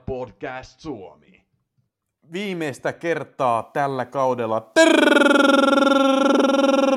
Podcast 0.00 0.80
Suomi. 0.80 1.46
Viimeistä 2.32 2.92
kertaa 2.92 3.62
tällä 3.72 4.04
kaudella 4.06 4.60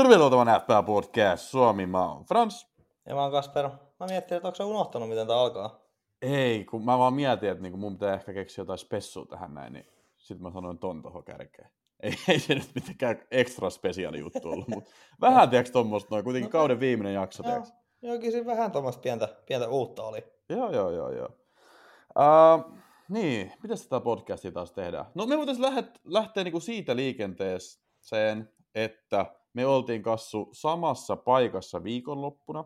tervetuloa 0.04 0.59
FPA 0.59 0.84
Podcast 0.84 1.43
Suomi. 1.43 1.85
Mä 1.85 2.11
oon 2.11 2.25
Frans. 2.25 2.67
Ja 3.05 3.16
mä 3.16 3.21
oon 3.21 3.31
Kasper. 3.31 3.70
Mä 3.99 4.05
miettin, 4.09 4.38
että 4.38 4.48
onko 4.48 4.55
se 4.55 4.63
unohtanut, 4.63 5.09
miten 5.09 5.27
tää 5.27 5.35
alkaa. 5.39 5.81
Ei, 6.21 6.66
kun 6.66 6.85
mä 6.85 6.98
vaan 6.98 7.13
mietin, 7.13 7.49
että 7.49 7.61
niinku 7.61 7.77
mun 7.77 7.93
pitää 7.98 8.13
ehkä 8.13 8.34
keksiä 8.34 8.61
jotain 8.61 8.79
spessua 8.79 9.25
tähän 9.25 9.54
näin, 9.54 9.73
niin 9.73 9.86
sitten 10.18 10.43
mä 10.43 10.52
sanoin 10.52 10.77
ton 10.77 11.02
tohon 11.02 11.23
kärkeen. 11.23 11.70
Ei, 12.04 12.13
ei 12.27 12.39
se 12.39 12.55
nyt 12.55 12.70
mitenkään 12.75 13.20
ekstra 13.31 13.70
spesiaali 13.70 14.20
juttu 14.20 14.49
ollut, 14.49 14.68
mutta 14.68 14.91
vähän 15.22 15.49
tiedätkö 15.49 15.72
tuommoista 15.73 16.08
noin, 16.16 16.23
kuitenkin 16.23 16.47
No, 16.47 16.52
kauden 16.52 16.80
viimeinen 16.80 17.13
jakso, 17.13 17.44
Joo, 17.44 17.52
tiedätkö? 17.52 17.75
jokin 18.02 18.31
siinä 18.31 18.45
vähän 18.45 18.72
tuommoista 18.72 19.02
pientä, 19.02 19.27
pientä 19.45 19.67
uutta 19.67 20.03
oli. 20.03 20.23
Joo, 20.49 20.72
joo, 20.72 20.91
joo, 20.91 21.11
joo. 21.11 21.30
Uh, 22.20 22.73
niin, 23.11 23.51
miten 23.63 23.77
tätä 23.77 23.99
podcastia 23.99 24.51
taas 24.51 24.71
tehdään? 24.71 25.05
No 25.15 25.25
me 25.25 25.38
voitaisiin 25.38 25.65
lähteä, 25.65 25.93
lähteä 26.05 26.43
niinku 26.43 26.59
siitä 26.59 26.95
liikenteeseen, 26.95 28.49
että 28.75 29.25
me 29.53 29.65
oltiin 29.65 30.03
kassu 30.03 30.49
samassa 30.52 31.16
paikassa 31.16 31.83
viikonloppuna. 31.83 32.63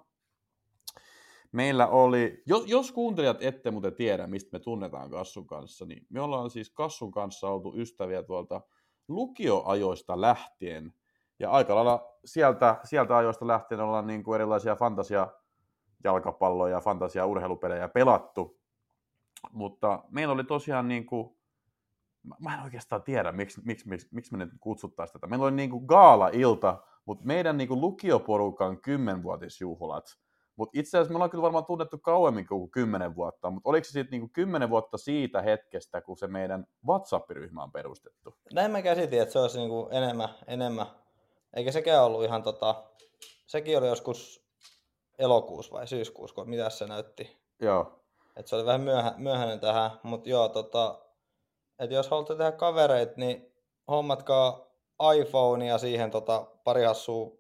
Meillä 1.52 1.88
oli, 1.88 2.44
jos, 2.46 2.64
jos 2.68 2.92
kuuntelijat 2.92 3.44
ette 3.44 3.72
muuten 3.72 3.96
tiedä, 3.96 4.28
mistä 4.28 4.50
me 4.52 4.60
tunnetaan 4.60 5.10
Kassun 5.10 5.48
kanssa, 5.48 5.86
niin 5.86 6.08
me 6.10 6.22
ollaan 6.22 6.50
siis 6.50 6.70
Kassun 6.70 7.12
kanssa 7.12 7.50
oltu 7.50 7.74
ystäviä 7.78 8.24
tuolta 8.24 8.62
lukioajoista 9.08 10.22
lähtien. 10.22 10.94
Ja 11.40 11.52
aika 11.52 11.76
lailla 11.76 12.18
sieltä, 12.26 12.80
sieltä 12.84 13.18
ajoista 13.18 13.48
lähtien 13.48 13.82
ollaan 13.82 14.08
niin 14.08 14.24
kuin 14.24 14.36
erilaisia 14.36 14.76
fantasia 14.76 15.28
jalkapalloja 16.04 16.76
ja 16.76 16.82
fantasia 16.82 17.26
urheilupelejä 17.26 17.88
pelattu. 17.88 18.65
Mutta 19.52 20.04
meillä 20.10 20.34
oli 20.34 20.44
tosiaan 20.44 20.88
niin 20.88 21.06
kuin, 21.06 21.38
mä 22.40 22.56
en 22.58 22.64
oikeastaan 22.64 23.04
tiedä, 23.04 23.32
miksi, 23.32 23.62
miksi, 23.66 23.90
miksi, 23.90 24.08
miksi 24.12 24.32
me 24.32 24.46
nyt 24.46 24.54
kutsuttaisiin 24.60 25.14
tätä. 25.14 25.28
Meillä 25.28 25.46
oli 25.46 25.56
niin 25.56 25.70
kuin 25.70 25.86
gaala-ilta, 25.86 26.78
mutta 27.06 27.26
meidän 27.26 27.58
niin 27.58 27.68
kuin 27.68 27.82
lukioporukan 27.82 28.82
kymmenvuotisjuhlat. 28.82 30.06
Mutta 30.56 30.80
itse 30.80 30.98
asiassa 30.98 31.12
me 31.12 31.16
ollaan 31.16 31.30
kyllä 31.30 31.42
varmaan 31.42 31.66
tunnettu 31.66 31.98
kauemmin 31.98 32.48
kuin 32.48 32.72
kymmenen 32.72 33.16
vuotta, 33.16 33.50
mutta 33.50 33.70
oliko 33.70 33.84
se 33.84 33.92
sitten 33.92 34.20
niin 34.20 34.30
kymmenen 34.30 34.70
vuotta 34.70 34.98
siitä 34.98 35.42
hetkestä, 35.42 36.02
kun 36.02 36.18
se 36.18 36.28
meidän 36.28 36.66
WhatsApp-ryhmä 36.88 37.64
on 37.64 37.72
perustettu? 37.72 38.36
Näin 38.54 38.72
mä 38.72 38.82
käsitin, 38.82 39.22
että 39.22 39.34
se 39.34 39.40
olisi 39.40 39.60
niinku 39.60 39.90
enemmän, 39.92 40.30
enemmän. 40.48 40.86
Eikä 41.54 41.72
sekään 41.72 42.04
ollut 42.04 42.24
ihan 42.24 42.44
tota, 42.44 42.84
sekin 43.48 43.78
oli 43.78 43.88
joskus 43.88 44.46
elokuussa 45.20 45.74
vai 45.74 45.88
syyskuussa, 45.88 46.36
kun 46.36 46.50
mitä 46.50 46.70
se 46.70 46.88
näytti. 46.88 47.38
Joo, 47.62 48.05
Et 48.36 48.48
se 48.48 48.56
oli 48.56 48.66
vähän 48.66 48.82
myöhä, 48.82 49.14
myöhäinen 49.18 49.60
tähän, 49.60 49.92
mutta 50.04 50.30
joo, 50.30 50.50
tota, 50.50 51.00
että 51.80 51.96
jos 51.96 52.10
haluatte 52.10 52.36
tehdä 52.36 52.52
kavereita, 52.52 53.14
niin 53.18 53.54
hommatkaa 53.88 54.66
iPhone 55.16 55.66
ja 55.66 55.78
siihen 55.78 56.12
tota, 56.12 56.48
pari 56.64 56.84
hassua 56.84 57.32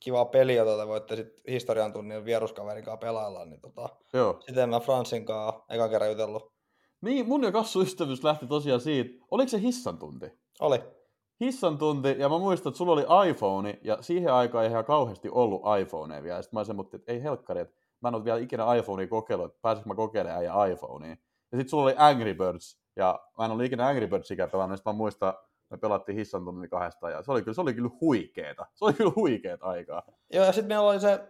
kivaa 0.00 0.24
peliä, 0.24 0.56
jota 0.56 0.82
te 0.82 0.88
voitte 0.88 1.16
sit 1.16 1.42
historian 1.48 1.92
tunnin 1.92 2.24
vieruskaverin 2.24 2.84
kanssa 2.84 2.96
pelailla, 3.06 3.44
niin 3.44 3.60
tota, 3.60 3.88
joo. 4.12 4.36
sitten 4.46 4.70
mä 4.70 4.80
Fransin 4.80 5.24
kanssa 5.26 5.60
ekan 5.70 5.90
kerran 5.90 6.10
jutellut. 6.10 6.52
Niin, 7.00 7.28
mun 7.28 7.44
ja 7.44 7.52
Kassu 7.52 7.80
ystävyys 7.82 8.24
lähti 8.24 8.46
tosiaan 8.46 8.80
siitä, 8.80 9.24
oliko 9.30 9.48
se 9.48 9.60
hissan 9.60 9.98
tunti? 9.98 10.26
Oli. 10.60 10.78
hissan 11.40 11.78
tunti, 11.78 12.14
ja 12.18 12.28
mä 12.28 12.38
muistan, 12.38 12.70
että 12.70 12.78
sulla 12.78 12.92
oli 12.92 13.30
iPhone, 13.30 13.78
ja 13.82 13.98
siihen 14.00 14.32
aikaan 14.32 14.64
ei 14.64 14.70
ihan 14.70 14.84
kauheasti 14.84 15.28
ollut 15.28 15.62
iPhoneja 15.80 16.22
vielä. 16.22 16.42
Sitten 16.42 16.60
mä 16.60 16.64
semmoittin, 16.64 17.00
että 17.00 17.12
ei 17.12 17.22
helkkari, 17.22 17.60
että 17.60 17.76
mä 18.02 18.08
en 18.08 18.14
ole 18.14 18.24
vielä 18.24 18.38
ikinä 18.38 18.74
iPhonea 18.74 19.06
kokeillut, 19.06 19.46
että 19.46 19.58
pääsisikö 19.62 19.88
mä 19.88 19.94
kokeilemaan 19.94 20.38
äijä 20.40 20.74
iPhonea. 20.74 21.10
Ja 21.52 21.58
sitten 21.58 21.68
sulla 21.68 21.82
oli 21.84 21.94
Angry 21.96 22.34
Birds, 22.34 22.78
ja 22.96 23.20
mä 23.38 23.44
en 23.44 23.50
ollut 23.50 23.64
ikinä 23.64 23.86
Angry 23.88 24.06
Birdsikään 24.06 24.50
pelannut, 24.50 24.70
niin 24.70 24.78
sitten 24.78 24.92
mä 24.94 24.96
muistan, 24.96 25.34
me 25.70 25.76
pelattiin 25.76 26.18
hissan 26.18 26.44
tunnin 26.44 26.70
kahdesta, 26.70 27.10
ja 27.10 27.22
se 27.22 27.32
oli 27.32 27.42
kyllä, 27.42 27.54
se 27.54 27.60
oli 27.60 27.74
kyllä 27.74 27.90
huikeeta. 28.00 28.66
Se 28.74 28.84
oli 28.84 28.92
kyllä 28.92 29.12
huikeeta 29.16 29.66
aikaa. 29.66 30.02
Joo, 30.32 30.44
ja 30.44 30.52
sitten 30.52 30.68
meillä 30.68 30.88
oli 30.88 31.00
se, 31.00 31.20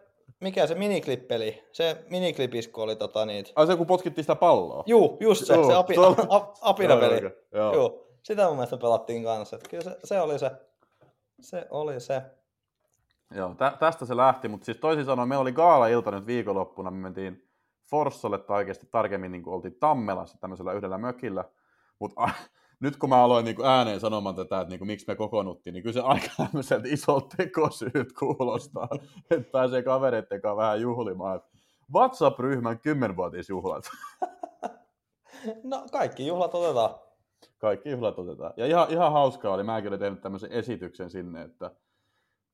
mikä 0.41 0.67
se 0.67 0.75
miniklippeli, 0.75 1.65
se 1.73 2.05
miniklipisku 2.11 2.81
oli 2.83 2.97
tota 2.97 3.27
niitä. 3.27 3.51
Ai 3.57 3.67
se, 3.67 3.77
kun 3.77 3.87
potkittiin 3.87 4.23
sitä 4.25 4.35
palloa. 4.35 4.83
Juu, 4.87 5.17
just 5.21 5.45
se, 5.47 5.55
Joo, 5.55 5.67
se 5.67 5.75
api, 5.75 5.95
se 5.95 6.01
oli- 6.01 6.17
a, 6.29 6.41
apinapeli. 6.61 7.21
Joo, 7.23 7.33
Joo. 7.53 7.75
Joo, 7.75 8.07
sitä 8.23 8.47
mun 8.47 8.55
mielestä 8.57 8.77
pelattiin 8.77 9.25
kanssa. 9.25 9.57
Että 9.57 9.69
kyllä 9.69 9.85
se, 9.85 9.97
se 10.05 10.21
oli 10.21 10.39
se. 10.39 10.51
Se 11.41 11.67
oli 11.71 12.01
se. 12.01 12.23
Joo, 13.35 13.55
tä- 13.55 13.77
tästä 13.81 14.07
se 14.07 14.17
lähti, 14.17 14.49
mutta 14.49 14.65
siis 14.65 14.77
toisin 14.77 15.05
sanoen 15.05 15.29
meillä 15.29 15.43
oli 15.43 15.53
gaala-ilta 15.53 16.11
nyt 16.11 16.27
viikonloppuna, 16.27 16.91
me 16.91 16.97
mentiin 16.97 17.49
Forssalle, 17.91 18.39
tai 18.39 18.57
oikeasti 18.57 18.87
tarkemmin 18.91 19.33
niin 19.33 19.49
oltiin 19.49 19.75
Tammelassa 19.81 20.39
tämmöisellä 20.41 20.73
yhdellä 20.73 20.99
mökillä, 20.99 21.45
mutta 21.99 22.29
nyt 22.81 22.97
kun 22.97 23.09
mä 23.09 23.25
aloin 23.25 23.45
niin 23.45 23.57
kuin 23.57 23.69
ääneen 23.69 24.01
sanomaan 24.01 24.35
tätä, 24.35 24.61
että 24.61 24.71
niin 24.71 24.79
kuin, 24.79 24.87
miksi 24.87 25.07
me 25.09 25.17
kokoonnuttiin, 25.17 25.75
niin 25.75 25.83
kyllä 25.83 25.95
se 25.95 26.01
aika 26.01 26.29
tämmöiseltä 26.45 26.89
isolta 26.89 27.37
tekosyyt 27.37 28.13
kuulostaa, 28.19 28.89
että 29.31 29.51
pääsee 29.53 29.83
kavereitten 29.83 30.41
kanssa 30.41 30.57
vähän 30.57 30.81
juhlimaan. 30.81 31.41
WhatsApp-ryhmän 31.95 32.79
kymmenvuotisjuhlat. 32.79 33.85
No 35.63 35.85
kaikki 35.93 36.27
juhlat 36.27 36.55
otetaan. 36.55 36.95
Kaikki 37.59 37.91
juhlat 37.91 38.19
otetaan. 38.19 38.53
Ja 38.57 38.67
ihan, 38.67 38.91
ihan 38.91 39.13
hauskaa 39.13 39.55
oli, 39.55 39.63
mäkin 39.63 39.89
olin 39.89 40.01
tehnyt 40.01 40.21
tämmöisen 40.21 40.53
esityksen 40.53 41.11
sinne, 41.11 41.43
että 41.43 41.71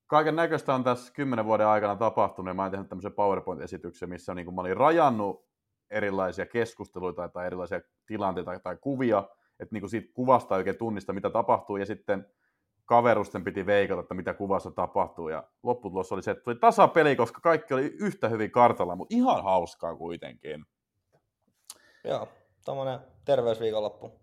kaiken 0.06 0.36
näköistä 0.36 0.74
on 0.74 0.84
tässä 0.84 1.12
kymmenen 1.12 1.44
vuoden 1.44 1.66
aikana 1.66 1.96
tapahtunut, 1.96 2.50
ja 2.50 2.54
mä 2.54 2.62
oon 2.62 2.70
tehnyt 2.70 2.88
tämmöisen 2.88 3.12
PowerPoint-esityksen, 3.12 4.08
missä 4.08 4.34
niin 4.34 4.54
mä 4.54 4.60
olin 4.60 4.76
rajannut 4.76 5.46
erilaisia 5.90 6.46
keskusteluita 6.46 7.28
tai 7.28 7.46
erilaisia 7.46 7.80
tilanteita 8.06 8.58
tai 8.58 8.76
kuvia, 8.76 9.28
että 9.60 9.74
niin 9.74 9.88
siitä 9.88 10.12
kuvasta 10.14 10.54
ei 10.54 10.58
oikein 10.58 10.76
tunnista, 10.76 11.12
mitä 11.12 11.30
tapahtuu, 11.30 11.76
ja 11.76 11.86
sitten 11.86 12.26
kaverusten 12.84 13.44
piti 13.44 13.66
veikata, 13.66 14.00
että 14.00 14.14
mitä 14.14 14.34
kuvassa 14.34 14.70
tapahtuu, 14.70 15.28
ja 15.28 15.44
lopputulos 15.62 16.12
oli 16.12 16.22
se, 16.22 16.30
että 16.30 16.44
tuli 16.44 16.56
tasapeli, 16.56 17.16
koska 17.16 17.40
kaikki 17.40 17.74
oli 17.74 17.96
yhtä 18.00 18.28
hyvin 18.28 18.50
kartalla, 18.50 18.96
mutta 18.96 19.14
ihan 19.14 19.44
hauskaa 19.44 19.96
kuitenkin. 19.96 20.64
Joo, 22.04 22.28
tommonen 22.64 22.98
terveysviikonloppu. 23.24 24.20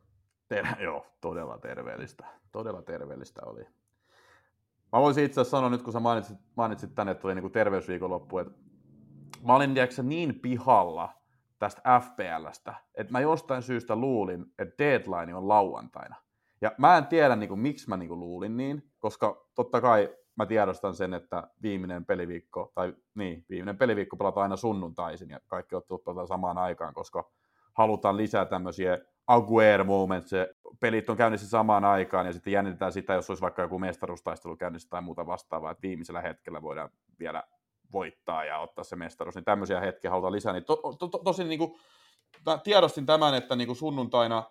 Ter- 0.47 0.81
joo, 0.83 1.05
todella 1.21 1.57
terveellistä. 1.57 2.25
Todella 2.51 2.81
terveellistä 2.81 3.41
oli. 3.45 3.65
Mä 4.93 5.01
voisin 5.01 5.23
itse 5.23 5.41
asiassa 5.41 5.57
sanoa 5.57 5.69
nyt, 5.69 5.81
kun 5.81 5.93
sä 5.93 5.99
mainitsit, 5.99 6.37
mainitsit 6.55 6.95
tänne, 6.95 7.11
että 7.11 7.21
tuli 7.21 7.35
niinku 7.35 7.49
terveysviikonloppu, 7.49 8.37
että 8.37 8.53
mä 9.47 9.55
olin 9.55 9.73
tiedätkö, 9.73 10.03
niin 10.03 10.39
pihalla 10.39 11.09
tästä 11.59 11.81
FPLstä, 11.99 12.75
että 12.95 13.11
mä 13.11 13.19
jostain 13.19 13.61
syystä 13.61 13.95
luulin, 13.95 14.45
että 14.59 14.83
deadline 14.83 15.35
on 15.35 15.47
lauantaina. 15.47 16.15
Ja 16.61 16.71
mä 16.77 16.97
en 16.97 17.07
tiedä, 17.07 17.35
niin 17.35 17.49
kuin, 17.49 17.59
miksi 17.59 17.89
mä 17.89 17.97
niin 17.97 18.09
kuin, 18.09 18.19
luulin 18.19 18.57
niin, 18.57 18.91
koska 18.99 19.45
totta 19.55 19.81
kai 19.81 20.15
mä 20.35 20.45
tiedostan 20.45 20.95
sen, 20.95 21.13
että 21.13 21.47
viimeinen 21.61 22.05
peliviikko, 22.05 22.71
tai 22.75 22.93
niin, 23.15 23.45
viimeinen 23.49 23.77
peliviikko 23.77 24.17
pelataan 24.17 24.43
aina 24.43 24.55
sunnuntaisin, 24.55 25.29
ja 25.29 25.39
kaikki 25.47 25.75
ottelut 25.75 26.03
pelataan 26.03 26.27
samaan 26.27 26.57
aikaan, 26.57 26.93
koska 26.93 27.31
halutaan 27.73 28.17
lisää 28.17 28.45
tämmöisiä 28.45 28.97
Aguero 29.29 29.83
moments, 29.83 30.31
pelit 30.79 31.09
on 31.09 31.17
käynnissä 31.17 31.49
samaan 31.49 31.85
aikaan, 31.85 32.25
ja 32.25 32.33
sitten 32.33 32.53
jännitetään 32.53 32.91
sitä, 32.91 33.13
jos 33.13 33.29
olisi 33.29 33.41
vaikka 33.41 33.61
joku 33.61 33.79
mestaruustaistelu 33.79 34.55
käynnissä 34.55 34.89
tai 34.89 35.01
muuta 35.01 35.25
vastaavaa, 35.25 35.71
että 35.71 35.81
viimeisellä 35.81 36.21
hetkellä 36.21 36.61
voidaan 36.61 36.89
vielä 37.19 37.43
voittaa 37.91 38.45
ja 38.45 38.59
ottaa 38.59 38.83
se 38.83 38.95
mestaruus, 38.95 39.35
niin 39.35 39.45
tämmöisiä 39.45 39.79
hetkiä 39.79 40.11
halutaan 40.11 40.33
lisää. 40.33 40.53
Niin 40.53 40.65
to, 40.65 40.75
to, 40.75 41.07
to, 41.07 41.17
tosin 41.17 41.47
niin 41.47 41.59
kuin, 41.59 41.71
tiedostin 42.63 43.05
tämän, 43.05 43.33
että 43.33 43.55
niin 43.55 43.67
kuin 43.67 43.75
sunnuntaina 43.75 44.43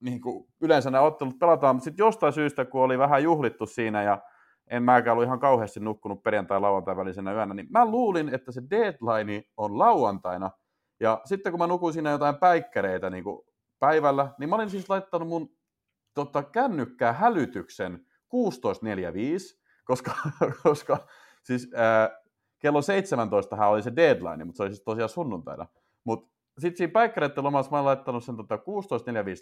niin 0.00 0.20
kuin 0.20 0.48
yleensä 0.60 0.90
nämä 0.90 1.04
ottelut 1.04 1.38
pelataan, 1.38 1.76
mutta 1.76 1.84
sitten 1.84 2.04
jostain 2.04 2.32
syystä, 2.32 2.64
kun 2.64 2.82
oli 2.82 2.98
vähän 2.98 3.22
juhlittu 3.22 3.66
siinä 3.66 4.02
ja 4.02 4.22
en 4.70 4.82
mäkään 4.82 5.12
ollut 5.12 5.26
ihan 5.26 5.40
kauheasti 5.40 5.80
nukkunut 5.80 6.22
perjantai 6.22 6.60
lauantai 6.60 6.96
välisenä 6.96 7.32
yönä, 7.32 7.54
niin 7.54 7.66
mä 7.70 7.86
luulin, 7.86 8.34
että 8.34 8.52
se 8.52 8.62
deadline 8.70 9.42
on 9.56 9.78
lauantaina. 9.78 10.50
Ja 11.00 11.20
sitten 11.24 11.52
kun 11.52 11.60
mä 11.60 11.66
nukuin 11.66 11.94
siinä 11.94 12.10
jotain 12.10 12.36
päikkäreitä 12.36 13.10
niin 13.10 13.24
kuin 13.24 13.46
päivällä, 13.78 14.34
niin 14.38 14.50
mä 14.50 14.56
olin 14.56 14.70
siis 14.70 14.90
laittanut 14.90 15.28
mun 15.28 15.56
tota, 16.14 16.42
kännykkää 16.42 17.12
hälytyksen 17.12 18.06
16.45, 18.34 19.60
koska, 19.84 20.12
koska 20.62 21.06
siis 21.42 21.70
ää, 21.74 22.10
kello 22.58 22.82
17 22.82 23.68
oli 23.68 23.82
se 23.82 23.96
deadline, 23.96 24.44
mutta 24.44 24.56
se 24.56 24.62
oli 24.62 24.70
siis 24.70 24.84
tosiaan 24.84 25.08
sunnuntaina. 25.08 25.66
Mutta 26.04 26.36
sitten 26.58 26.76
siinä 26.76 26.92
päikkäreiden 26.92 27.44
lomassa 27.44 27.70
mä 27.70 27.76
olen 27.76 27.84
laittanut 27.84 28.24
sen 28.24 28.36
tota 28.36 28.56
16.45 28.56 28.62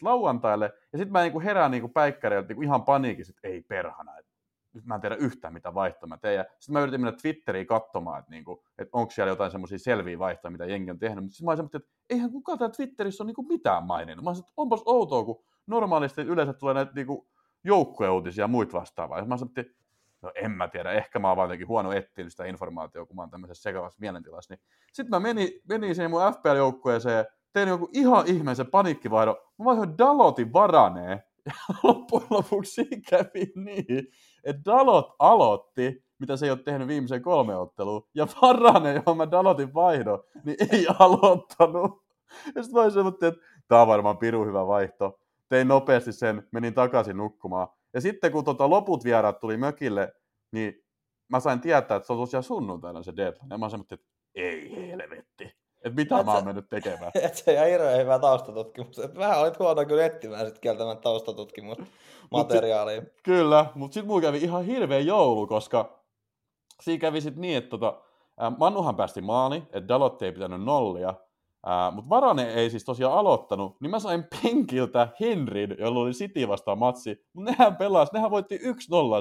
lauantaille, 0.02 0.72
ja 0.92 0.98
sitten 0.98 1.12
mä 1.12 1.22
niinku 1.22 1.40
herään 1.40 1.70
niinku 1.70 1.88
päikkäreiltä 1.88 2.48
niinku 2.48 2.62
ihan 2.62 2.84
paniikissa, 2.84 3.32
että 3.36 3.48
ei 3.48 3.62
perhana, 3.62 4.18
että 4.18 4.32
nyt 4.74 4.86
mä 4.86 4.94
en 4.94 5.00
tiedä 5.00 5.16
yhtään 5.16 5.54
mitä 5.54 5.74
vaihtoa 5.74 6.08
mä 6.08 6.18
teen. 6.18 6.44
Sitten 6.58 6.72
mä 6.72 6.80
yritin 6.80 7.00
mennä 7.00 7.18
Twitteriin 7.22 7.66
katsomaan, 7.66 8.18
että, 8.18 8.30
niinku, 8.30 8.64
että 8.78 8.96
onko 8.98 9.10
siellä 9.10 9.30
jotain 9.30 9.50
semmoisia 9.50 9.78
selviä 9.78 10.18
vaihtoja, 10.18 10.52
mitä 10.52 10.66
jengi 10.66 10.90
on 10.90 10.98
tehnyt. 10.98 11.24
Mutta 11.24 11.34
sitten 11.36 11.46
mä 11.46 11.56
semmoinen, 11.56 11.80
että 11.80 11.94
eihän 12.10 12.30
kukaan 12.30 12.58
täällä 12.58 12.74
Twitterissä 12.74 13.22
ole 13.22 13.26
niinku 13.28 13.42
mitään 13.42 13.84
maininnut. 13.86 14.24
Mä 14.24 14.30
olin, 14.30 14.40
että 14.40 14.52
onpas 14.56 14.82
outoa, 14.86 15.24
kun 15.24 15.44
normaalisti 15.66 16.22
yleensä 16.22 16.52
tulee 16.52 16.74
näitä 16.74 16.92
niinku 16.94 17.28
joukkueuutisia 17.64 18.44
ja 18.44 18.48
muita 18.48 18.78
vastaavaa. 18.78 19.18
Ja 19.18 19.24
mä 19.24 19.36
sanoin, 19.36 19.52
että 19.56 19.74
no 20.22 20.32
en 20.34 20.50
mä 20.50 20.68
tiedä, 20.68 20.92
ehkä 20.92 21.18
mä 21.18 21.28
oon 21.28 21.36
vaan 21.36 21.68
huono 21.68 21.92
etsinyt 21.92 22.32
sitä 22.32 22.44
informaatiota, 22.44 23.06
kun 23.06 23.16
mä 23.16 23.22
oon 23.22 23.30
tämmöisessä 23.30 23.62
sekavassa 23.62 24.00
mielentilassa. 24.00 24.54
Niin 24.54 24.64
sitten 24.92 25.10
mä 25.10 25.20
menin, 25.20 25.48
menin 25.68 25.94
siihen 25.94 26.10
mun 26.10 26.20
FPL-joukkueeseen 26.20 27.24
tein 27.52 27.68
joku 27.68 27.88
ihan 27.92 28.26
ihmeisen 28.26 28.66
paniikkivaihdon. 28.66 29.36
Mä 29.58 29.64
vaihdoin 29.64 29.98
Dalotin 29.98 30.52
varaneen. 30.52 31.22
Ja 31.46 31.52
loppujen 31.82 32.26
lopuksi 32.30 32.86
kävi 33.10 33.52
niin, 33.54 34.08
että 34.44 34.62
Dalot 34.64 35.14
aloitti, 35.18 36.04
mitä 36.18 36.36
se 36.36 36.46
ei 36.46 36.50
ole 36.50 36.58
tehnyt 36.58 36.88
viimeisen 36.88 37.22
kolme 37.22 37.56
ottelua. 37.56 38.08
Ja 38.14 38.26
Varane, 38.42 38.94
johon 38.94 39.16
mä 39.16 39.30
Dalotin 39.30 39.74
vaihdon, 39.74 40.22
niin 40.44 40.56
ei 40.72 40.86
aloittanut. 40.98 42.04
Ja 42.54 42.62
sitten 42.62 42.80
mä 42.80 42.82
olisin, 42.82 43.06
että 43.06 43.32
tämä 43.68 43.82
on 43.82 43.88
varmaan 43.88 44.18
piru 44.18 44.44
hyvä 44.44 44.66
vaihto. 44.66 45.20
Tein 45.48 45.68
nopeasti 45.68 46.12
sen, 46.12 46.48
menin 46.52 46.74
takaisin 46.74 47.16
nukkumaan. 47.16 47.68
Ja 47.94 48.00
sitten 48.00 48.32
kun 48.32 48.44
tota 48.44 48.70
loput 48.70 49.04
vieraat 49.04 49.40
tuli 49.40 49.56
mökille, 49.56 50.12
niin 50.52 50.74
mä 51.28 51.40
sain 51.40 51.60
tietää, 51.60 51.96
että 51.96 52.06
se 52.06 52.12
on 52.12 52.18
tosiaan 52.18 52.42
sunnuntaina 52.42 53.02
se 53.02 53.16
deadline. 53.16 53.46
Ja 53.50 53.58
mä 53.58 53.68
sanoin, 53.68 53.86
että 53.90 54.06
ei 54.34 54.88
helvetti. 54.90 55.53
Että 55.84 55.96
mitä 55.96 56.18
Et 56.18 56.26
mä 56.26 56.32
oon 56.32 56.40
sä- 56.40 56.46
mennyt 56.46 56.68
tekemään. 56.68 57.10
Et 57.22 57.34
se 57.34 57.52
ihan 57.52 57.66
hirveän 57.66 58.00
hyvä 58.00 58.18
taustatutkimus. 58.18 58.98
Et 58.98 59.16
vähän 59.16 59.40
olit 59.40 59.58
huono 59.58 59.84
kyllä 59.84 60.04
etsimään 60.04 60.46
sit 60.46 60.58
kieltämään 60.58 60.98
taustatutkimusmateriaalia. 60.98 63.02
Kyllä, 63.22 63.66
mutta 63.74 63.94
sitten 63.94 64.06
mulla 64.06 64.22
kävi 64.22 64.38
ihan 64.38 64.64
hirveä 64.64 64.98
joulu, 64.98 65.46
koska 65.46 66.04
siinä 66.82 67.00
kävi 67.00 67.20
sitten 67.20 67.40
niin, 67.40 67.58
että 67.58 67.70
tota, 67.70 68.00
ää, 68.38 68.52
Manuhan 68.58 68.96
päästi 68.96 69.20
maali, 69.20 69.56
että 69.56 69.88
Dalot 69.88 70.22
ei 70.22 70.32
pitänyt 70.32 70.62
nollia, 70.62 71.14
mutta 71.92 72.08
Varane 72.08 72.52
ei 72.54 72.70
siis 72.70 72.84
tosiaan 72.84 73.18
aloittanut, 73.18 73.80
niin 73.80 73.90
mä 73.90 73.98
sain 73.98 74.24
penkiltä 74.42 75.08
Henryn, 75.20 75.76
jolla 75.78 76.00
oli 76.00 76.12
City 76.12 76.48
vastaan 76.48 76.78
matsi, 76.78 77.26
mutta 77.32 77.50
nehän 77.50 77.76
pelasi, 77.76 78.12
nehän 78.12 78.30
voitti 78.30 78.58
1-0 78.58 78.62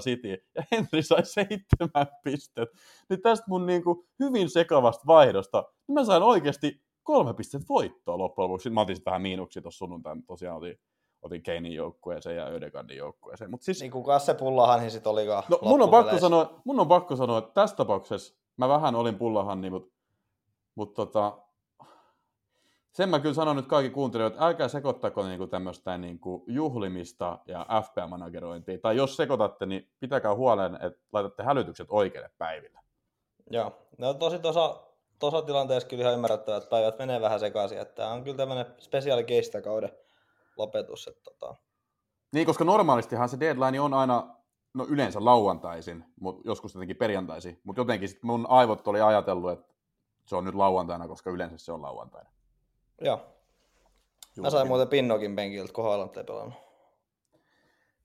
City, 0.03 0.37
ja 0.55 0.63
Henry 0.71 1.01
sai 1.01 1.25
seitsemän 1.25 2.07
pistet. 2.23 2.69
Niin 3.09 3.21
tästä 3.21 3.45
mun 3.47 3.65
niinku 3.65 4.07
hyvin 4.19 4.49
sekavasta 4.49 5.03
vaihdosta, 5.07 5.63
niin 5.87 5.93
mä 5.93 6.05
sain 6.05 6.23
oikeasti 6.23 6.81
kolme 7.03 7.33
pistettä 7.33 7.65
voittoa 7.69 8.17
loppujen 8.17 8.43
lopuksi. 8.49 8.63
Sitten 8.63 8.73
mä 8.73 8.81
otin 8.81 8.97
vähän 9.05 9.21
miinuksia 9.21 9.61
tuossa 9.61 9.77
sunnuntaina, 9.77 10.21
tosiaan 10.27 10.57
otin, 10.57 10.79
otin 11.21 11.43
Keinin 11.43 11.73
joukkueeseen 11.73 12.37
ja 12.37 12.45
Ödegardin 12.45 12.97
joukkueeseen. 12.97 13.51
Mutta 13.51 13.65
siis 13.65 13.79
Niin 13.81 13.91
kuka 13.91 14.19
se 14.19 14.33
pullahan 14.33 14.79
niin 14.79 14.91
sit 14.91 15.07
olikaan 15.07 15.43
No, 15.49 15.59
mun, 15.61 15.81
on 15.81 15.89
pakko 15.89 16.19
sanoa, 16.19 16.61
mun 16.65 16.79
on 16.79 16.87
pakko 16.87 17.15
sanoa, 17.15 17.37
että 17.37 17.51
tässä 17.53 17.75
tapauksessa 17.75 18.35
mä 18.57 18.69
vähän 18.69 18.95
olin 18.95 19.15
pullahanni, 19.15 19.69
mutta 19.69 19.93
mut 20.75 20.93
tota, 20.93 21.42
sen 22.93 23.09
mä 23.09 23.19
kyllä 23.19 23.33
sanon 23.33 23.55
nyt 23.55 23.67
kaikki 23.67 23.89
kuuntelijoille, 23.89 24.33
että 24.33 24.45
älkää 24.45 24.67
sekoittako 24.67 25.23
niinku 25.23 25.47
tämmöistä 25.47 25.97
niinku 25.97 26.43
juhlimista 26.47 27.39
ja 27.47 27.65
FPA-managerointia. 27.81 28.77
Tai 28.81 28.97
jos 28.97 29.15
sekoitatte, 29.15 29.65
niin 29.65 29.89
pitäkää 29.99 30.35
huolen, 30.35 30.75
että 30.75 30.99
laitatte 31.13 31.43
hälytykset 31.43 31.87
oikeille 31.89 32.29
päiville. 32.37 32.79
Joo. 33.51 33.77
No 33.97 34.13
tosi 34.13 34.39
tuossa 34.39 34.83
tuossa 35.19 35.41
tilanteessa 35.41 35.89
kyllä 35.89 36.01
ihan 36.01 36.13
ymmärrettävää, 36.13 36.57
että 36.57 36.69
päivät 36.69 36.99
menee 36.99 37.21
vähän 37.21 37.39
sekaisin. 37.39 37.77
Että 37.77 37.95
tämä 37.95 38.11
on 38.11 38.23
kyllä 38.23 38.37
tämmöinen 38.37 38.65
spesiaali 38.79 39.23
case 39.23 39.61
kauden 39.61 39.89
lopetus. 40.57 41.07
Että 41.07 41.21
tota, 41.23 41.55
Niin, 42.31 42.45
koska 42.45 42.63
normaalistihan 42.63 43.29
se 43.29 43.39
deadline 43.39 43.81
on 43.81 43.93
aina, 43.93 44.35
no 44.73 44.85
yleensä 44.89 45.25
lauantaisin, 45.25 46.05
mutta 46.19 46.41
joskus 46.45 46.71
tietenkin 46.71 46.97
perjantaisin. 46.97 47.61
Mutta 47.63 47.81
jotenkin 47.81 48.09
sit 48.09 48.23
mun 48.23 48.45
aivot 48.49 48.87
oli 48.87 49.01
ajatellut, 49.01 49.51
että 49.51 49.73
se 50.25 50.35
on 50.35 50.45
nyt 50.45 50.55
lauantaina, 50.55 51.07
koska 51.07 51.29
yleensä 51.29 51.57
se 51.57 51.71
on 51.71 51.81
lauantaina. 51.81 52.29
Joo. 53.03 53.33
Mä 54.41 54.49
sain 54.49 54.67
muuten 54.67 54.87
Pinnokin 54.87 55.35
penkiltä, 55.35 55.73
kun 55.73 55.83
Haaland 55.83 56.15
ei 56.15 56.23
pelannut. 56.23 56.53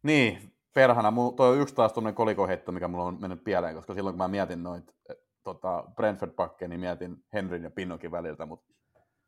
Niin, 0.02 0.52
perhana. 0.74 1.10
Mulla, 1.10 1.32
toi 1.32 1.48
on 1.50 1.60
yksi 1.60 1.74
taas 1.74 1.92
tuommoinen 1.92 2.14
kolikoheitto, 2.14 2.72
mikä 2.72 2.88
mulla 2.88 3.04
on 3.04 3.20
mennyt 3.20 3.44
pieleen, 3.44 3.74
koska 3.74 3.94
silloin 3.94 4.14
kun 4.14 4.18
mä 4.18 4.28
mietin 4.28 4.62
noit 4.62 4.94
eh, 5.10 5.16
tota 5.42 5.84
brentford 5.96 6.30
pakkeja 6.30 6.68
niin 6.68 6.80
mietin 6.80 7.24
Henryn 7.32 7.62
ja 7.62 7.70
Pinnokin 7.70 8.10
väliltä, 8.10 8.46
mutta 8.46 8.74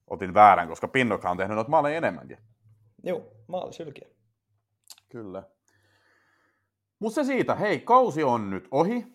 otin 0.07 0.35
väärän, 0.35 0.69
koska 0.69 0.89
Pinnokhan 0.89 1.31
on 1.31 1.37
tehnyt 1.37 1.55
noita 1.55 1.71
maaleja 1.71 1.97
enemmänkin. 1.97 2.39
Joo, 3.03 3.33
maali 3.47 3.73
sylkiä. 3.73 4.09
Kyllä. 5.09 5.43
Mutta 6.99 7.15
se 7.15 7.25
siitä, 7.25 7.55
hei, 7.55 7.81
kausi 7.81 8.25
on 8.25 8.51
nyt 8.51 8.69
ohi, 8.71 9.07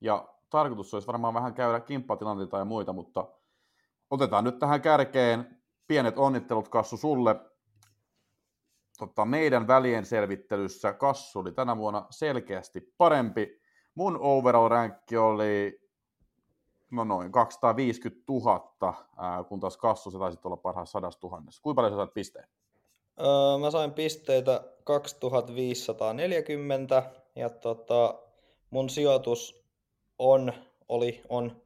ja 0.00 0.28
tarkoitus 0.50 0.94
olisi 0.94 1.06
varmaan 1.06 1.34
vähän 1.34 1.54
käydä 1.54 1.80
kimppatilanteita 1.80 2.58
ja 2.58 2.64
muita, 2.64 2.92
mutta 2.92 3.28
otetaan 4.10 4.44
nyt 4.44 4.58
tähän 4.58 4.82
kärkeen 4.82 5.61
pienet 5.86 6.18
onnittelut 6.18 6.68
Kassu 6.68 6.96
sulle. 6.96 7.36
Tota, 8.98 9.24
meidän 9.24 9.66
välien 9.66 10.06
selvittelyssä 10.06 10.92
Kassu 10.92 11.38
oli 11.38 11.52
tänä 11.52 11.76
vuonna 11.76 12.06
selkeästi 12.10 12.94
parempi. 12.98 13.60
Mun 13.94 14.18
overall 14.20 14.68
rankki 14.68 15.16
oli 15.16 15.80
no 16.90 17.04
noin 17.04 17.32
250 17.32 18.22
000, 18.28 18.94
ää, 19.16 19.44
kun 19.44 19.60
taas 19.60 19.76
Kassu 19.76 20.10
se 20.10 20.18
taisi 20.18 20.38
olla 20.44 20.56
parhaassa 20.56 21.00
100 21.00 21.10
000. 21.22 21.42
Kuinka 21.62 21.74
paljon 21.74 21.92
sä 21.92 21.96
saat 21.96 22.14
pisteen? 22.14 22.48
Öö, 23.20 23.58
mä 23.60 23.70
sain 23.70 23.92
pisteitä 23.92 24.64
2540 24.84 27.10
ja 27.36 27.50
tota, 27.50 28.14
mun 28.70 28.90
sijoitus 28.90 29.64
on, 30.18 30.52
oli, 30.88 31.22
on 31.28 31.62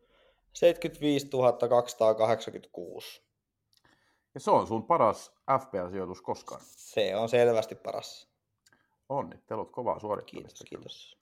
75 0.53 1.29
286. 1.69 3.25
Ja 4.37 4.41
se 4.41 4.50
on 4.50 4.67
sun 4.67 4.85
paras 4.85 5.35
FPL-sijoitus 5.61 6.23
koskaan. 6.23 6.61
Se 6.65 7.17
on 7.17 7.29
selvästi 7.29 7.75
paras. 7.75 8.29
Onnittelut, 9.09 9.71
kovaa 9.71 9.99
suorittamista. 9.99 10.65
Kiitos, 10.65 10.69
kiitos. 10.69 11.19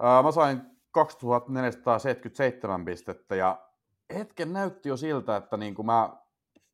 Ää, 0.00 0.22
mä 0.22 0.32
sain 0.32 0.62
2477 0.90 2.84
pistettä 2.84 3.36
ja 3.36 3.68
hetken 4.14 4.52
näytti 4.52 4.88
jo 4.88 4.96
siltä, 4.96 5.36
että 5.36 5.56
niin 5.56 5.74
kuin 5.74 5.86
mä 5.86 6.16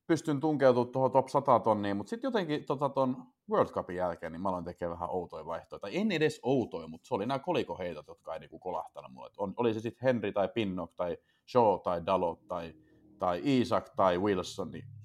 pystyn 0.06 0.40
tunkeutumaan 0.40 0.92
tuohon 0.92 1.10
top 1.10 1.28
100 1.28 1.60
tonniin, 1.60 1.96
mutta 1.96 2.10
sitten 2.10 2.28
jotenkin 2.28 2.64
tota, 2.64 2.88
ton 2.88 3.16
World 3.50 3.70
Cupin 3.70 3.96
jälkeen 3.96 4.32
niin 4.32 4.42
mä 4.42 4.48
aloin 4.48 4.64
tekemään 4.64 4.98
vähän 4.98 5.10
outoja 5.10 5.46
vaihtoehtoja. 5.46 5.80
Tai 5.92 6.00
en 6.00 6.12
edes 6.12 6.40
outoja, 6.42 6.88
mutta 6.88 7.08
se 7.08 7.14
oli 7.14 7.26
nämä 7.26 7.38
kolikoheitot, 7.38 8.08
jotka 8.08 8.34
ei 8.34 8.40
niinku 8.40 8.58
kolahtanut 8.58 9.12
mulle. 9.12 9.30
On, 9.38 9.54
oli 9.56 9.74
se 9.74 9.80
sitten 9.80 10.06
Henry 10.06 10.32
tai 10.32 10.48
Pinnock 10.48 10.94
tai 10.96 11.16
Shaw 11.52 11.80
tai 11.80 12.06
Dalot 12.06 12.48
tai, 12.48 12.74
tai 13.18 13.40
Isaac 13.44 13.90
tai 13.96 14.18
Wilson, 14.18 14.70
niin 14.70 14.99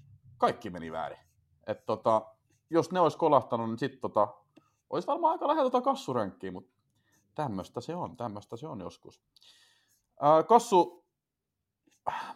kaikki 0.45 0.69
meni 0.69 0.91
väärin. 0.91 1.19
Et 1.67 1.85
tota, 1.85 2.25
jos 2.69 2.91
ne 2.91 2.99
olisi 2.99 3.17
kolahtanut, 3.17 3.69
niin 3.69 3.79
sitten 3.79 4.01
tota, 4.01 4.27
olisi 4.89 5.07
varmaan 5.07 5.31
aika 5.31 5.47
lähellä 5.47 5.71
tota 5.71 5.83
kassurenkkiä, 5.83 6.51
mutta 6.51 6.71
tämmöistä 7.35 7.81
se 7.81 7.95
on, 7.95 8.17
tämmöistä 8.17 8.57
se 8.57 8.67
on 8.67 8.79
joskus. 8.79 9.21
Ää, 10.21 10.43
Kassu, 10.43 11.05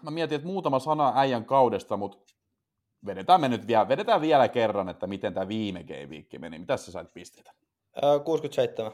mä 0.02 0.12
mietin, 0.12 0.36
että 0.36 0.48
muutama 0.48 0.80
sana 0.80 1.14
äijän 1.16 1.46
kaudesta, 1.46 1.98
mutta 1.98 2.34
vedetään 3.06 3.42
me 3.42 3.50
nyt 3.50 3.68
vielä, 3.68 3.88
vedetään 3.88 4.22
vielä 4.22 4.48
kerran, 4.48 4.90
että 4.90 5.08
miten 5.08 5.34
tämä 5.34 5.48
viime 5.48 5.84
game 5.84 6.40
meni. 6.40 6.60
Mitä 6.60 6.78
sä 6.78 6.92
sait 6.92 7.14
pisteitä? 7.14 7.54
Öö, 8.04 8.20
67. 8.20 8.92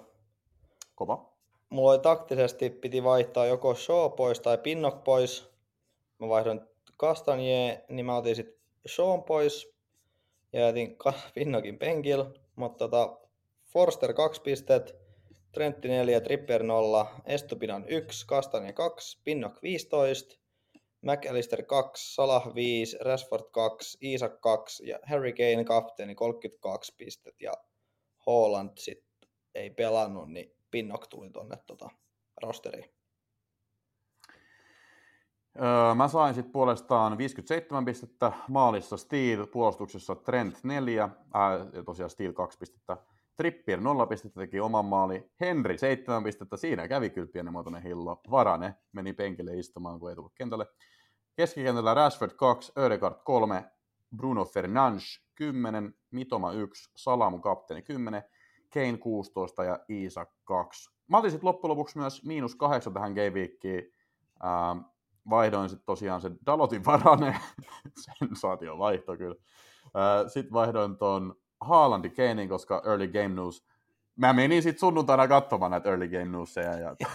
Kova. 0.96 1.30
Mulla 1.70 1.92
oli 1.92 2.00
taktisesti, 2.00 2.70
piti 2.70 3.04
vaihtaa 3.04 3.46
joko 3.46 3.76
Shaw 3.76 4.12
pois 4.12 4.40
tai 4.40 4.58
Pinnock 4.58 5.04
pois. 5.04 5.50
Mä 6.20 6.30
vaihdoin 6.30 6.62
Kastanje, 6.98 7.86
niin 7.90 8.06
mä 8.06 8.16
otin 8.16 8.36
sitten 8.36 8.65
Shawn 8.88 9.24
pois 9.24 9.76
ja 10.54 10.60
jätin 10.60 10.98
Pinnockin 11.36 11.80
penkillä. 11.80 12.32
Mutta 12.56 12.78
tota, 12.78 13.18
Forster 13.66 14.14
2 14.14 14.42
pistet, 14.42 14.96
Trentti 15.52 15.88
4, 15.88 16.22
Trippier 16.22 16.64
0, 16.64 17.08
Estupinan 17.26 17.86
1, 17.88 18.28
Kastanje 18.28 18.74
2, 18.74 19.22
Pinnock 19.24 19.64
15, 19.64 20.40
McAllister 21.02 21.64
2, 21.64 22.16
Salah 22.16 22.56
5, 22.56 22.98
Rashford 23.02 23.46
2, 23.52 23.98
Isak 24.02 24.42
2 24.42 24.88
ja 24.88 25.00
Harry 25.04 25.34
Kane 25.34 25.64
kapteeni 25.64 26.16
32 26.16 26.94
pistet 26.98 27.42
ja 27.42 27.54
Holland 28.26 28.78
sitten 28.78 29.30
ei 29.56 29.70
pelannut, 29.70 30.32
niin 30.32 30.56
Pinnock 30.72 31.08
tuli 31.08 31.30
tonne 31.30 31.58
tota, 31.68 31.90
rosteriin. 32.42 32.95
Öö, 35.62 35.96
mä 35.96 36.08
sain 36.08 36.36
sitten 36.36 36.52
puolestaan 36.52 37.18
57 37.18 37.86
pistettä, 37.86 38.32
maalissa 38.50 38.98
Steel, 38.98 39.48
puolustuksessa 39.48 40.16
Trent 40.16 40.64
4, 40.64 41.10
ää, 41.34 41.52
ja 41.74 41.84
tosiaan 41.84 42.10
Steel 42.10 42.34
2 42.34 42.58
pistettä, 42.58 42.98
Trippier 43.36 43.82
0 43.82 44.06
pistettä 44.06 44.40
teki 44.40 44.60
oman 44.60 44.86
maali, 44.86 45.32
Henry 45.40 45.78
7 45.78 46.24
pistettä, 46.24 46.58
siinä 46.58 46.88
kävi 46.88 47.10
kyllä 47.10 47.28
pienimuotoinen 47.28 47.84
hillo, 47.84 48.22
Varane 48.32 48.76
meni 48.92 49.14
penkille 49.14 49.58
istumaan, 49.58 50.00
kun 50.00 50.10
ei 50.10 50.16
tullut 50.16 50.34
kentälle. 50.36 50.68
Keskikentällä 51.36 51.94
Rashford 51.94 52.32
2, 52.32 52.72
Ödegaard 52.78 53.16
3, 53.24 53.66
Bruno 54.18 54.46
Fernandes 54.46 55.26
10, 55.36 55.94
Mitoma 56.12 56.52
1, 56.52 56.92
Salamu 56.96 57.40
kapteeni 57.40 57.82
10, 57.82 58.24
Kane 58.74 58.98
16 58.98 59.64
ja 59.64 59.80
Isak 59.90 60.30
2. 60.44 60.90
Mä 61.08 61.18
otin 61.18 61.32
sitten 61.32 61.48
loppujen 61.48 61.70
lopuksi 61.70 61.98
myös 61.98 62.26
miinus 62.26 62.56
8 62.56 62.94
tähän 62.94 63.14
game 63.14 63.30
weekiin. 63.30 63.84
Ähm, 64.46 64.95
vaihdoin 65.30 65.70
sitten 65.70 65.86
tosiaan 65.86 66.22
sen 66.22 66.38
Dalotin 66.46 66.86
varane, 66.86 67.40
sensaatio 68.20 68.78
vaihto 68.78 69.18
kyllä. 69.18 69.36
Sitten 70.28 70.54
vaihdoin 70.54 70.98
ton 70.98 71.36
Haalandi 71.62 72.10
Kanein, 72.10 72.50
koska 72.50 72.82
Early 72.86 73.08
Game 73.08 73.28
News, 73.28 73.66
mä 74.16 74.34
menin 74.34 74.64
sitten 74.64 74.80
sunnuntaina 74.80 75.28
katsomaan 75.28 75.72
näitä 75.72 75.90
Early 75.90 76.08
Game 76.08 76.26
Newsia 76.26 76.64
ja 76.64 76.96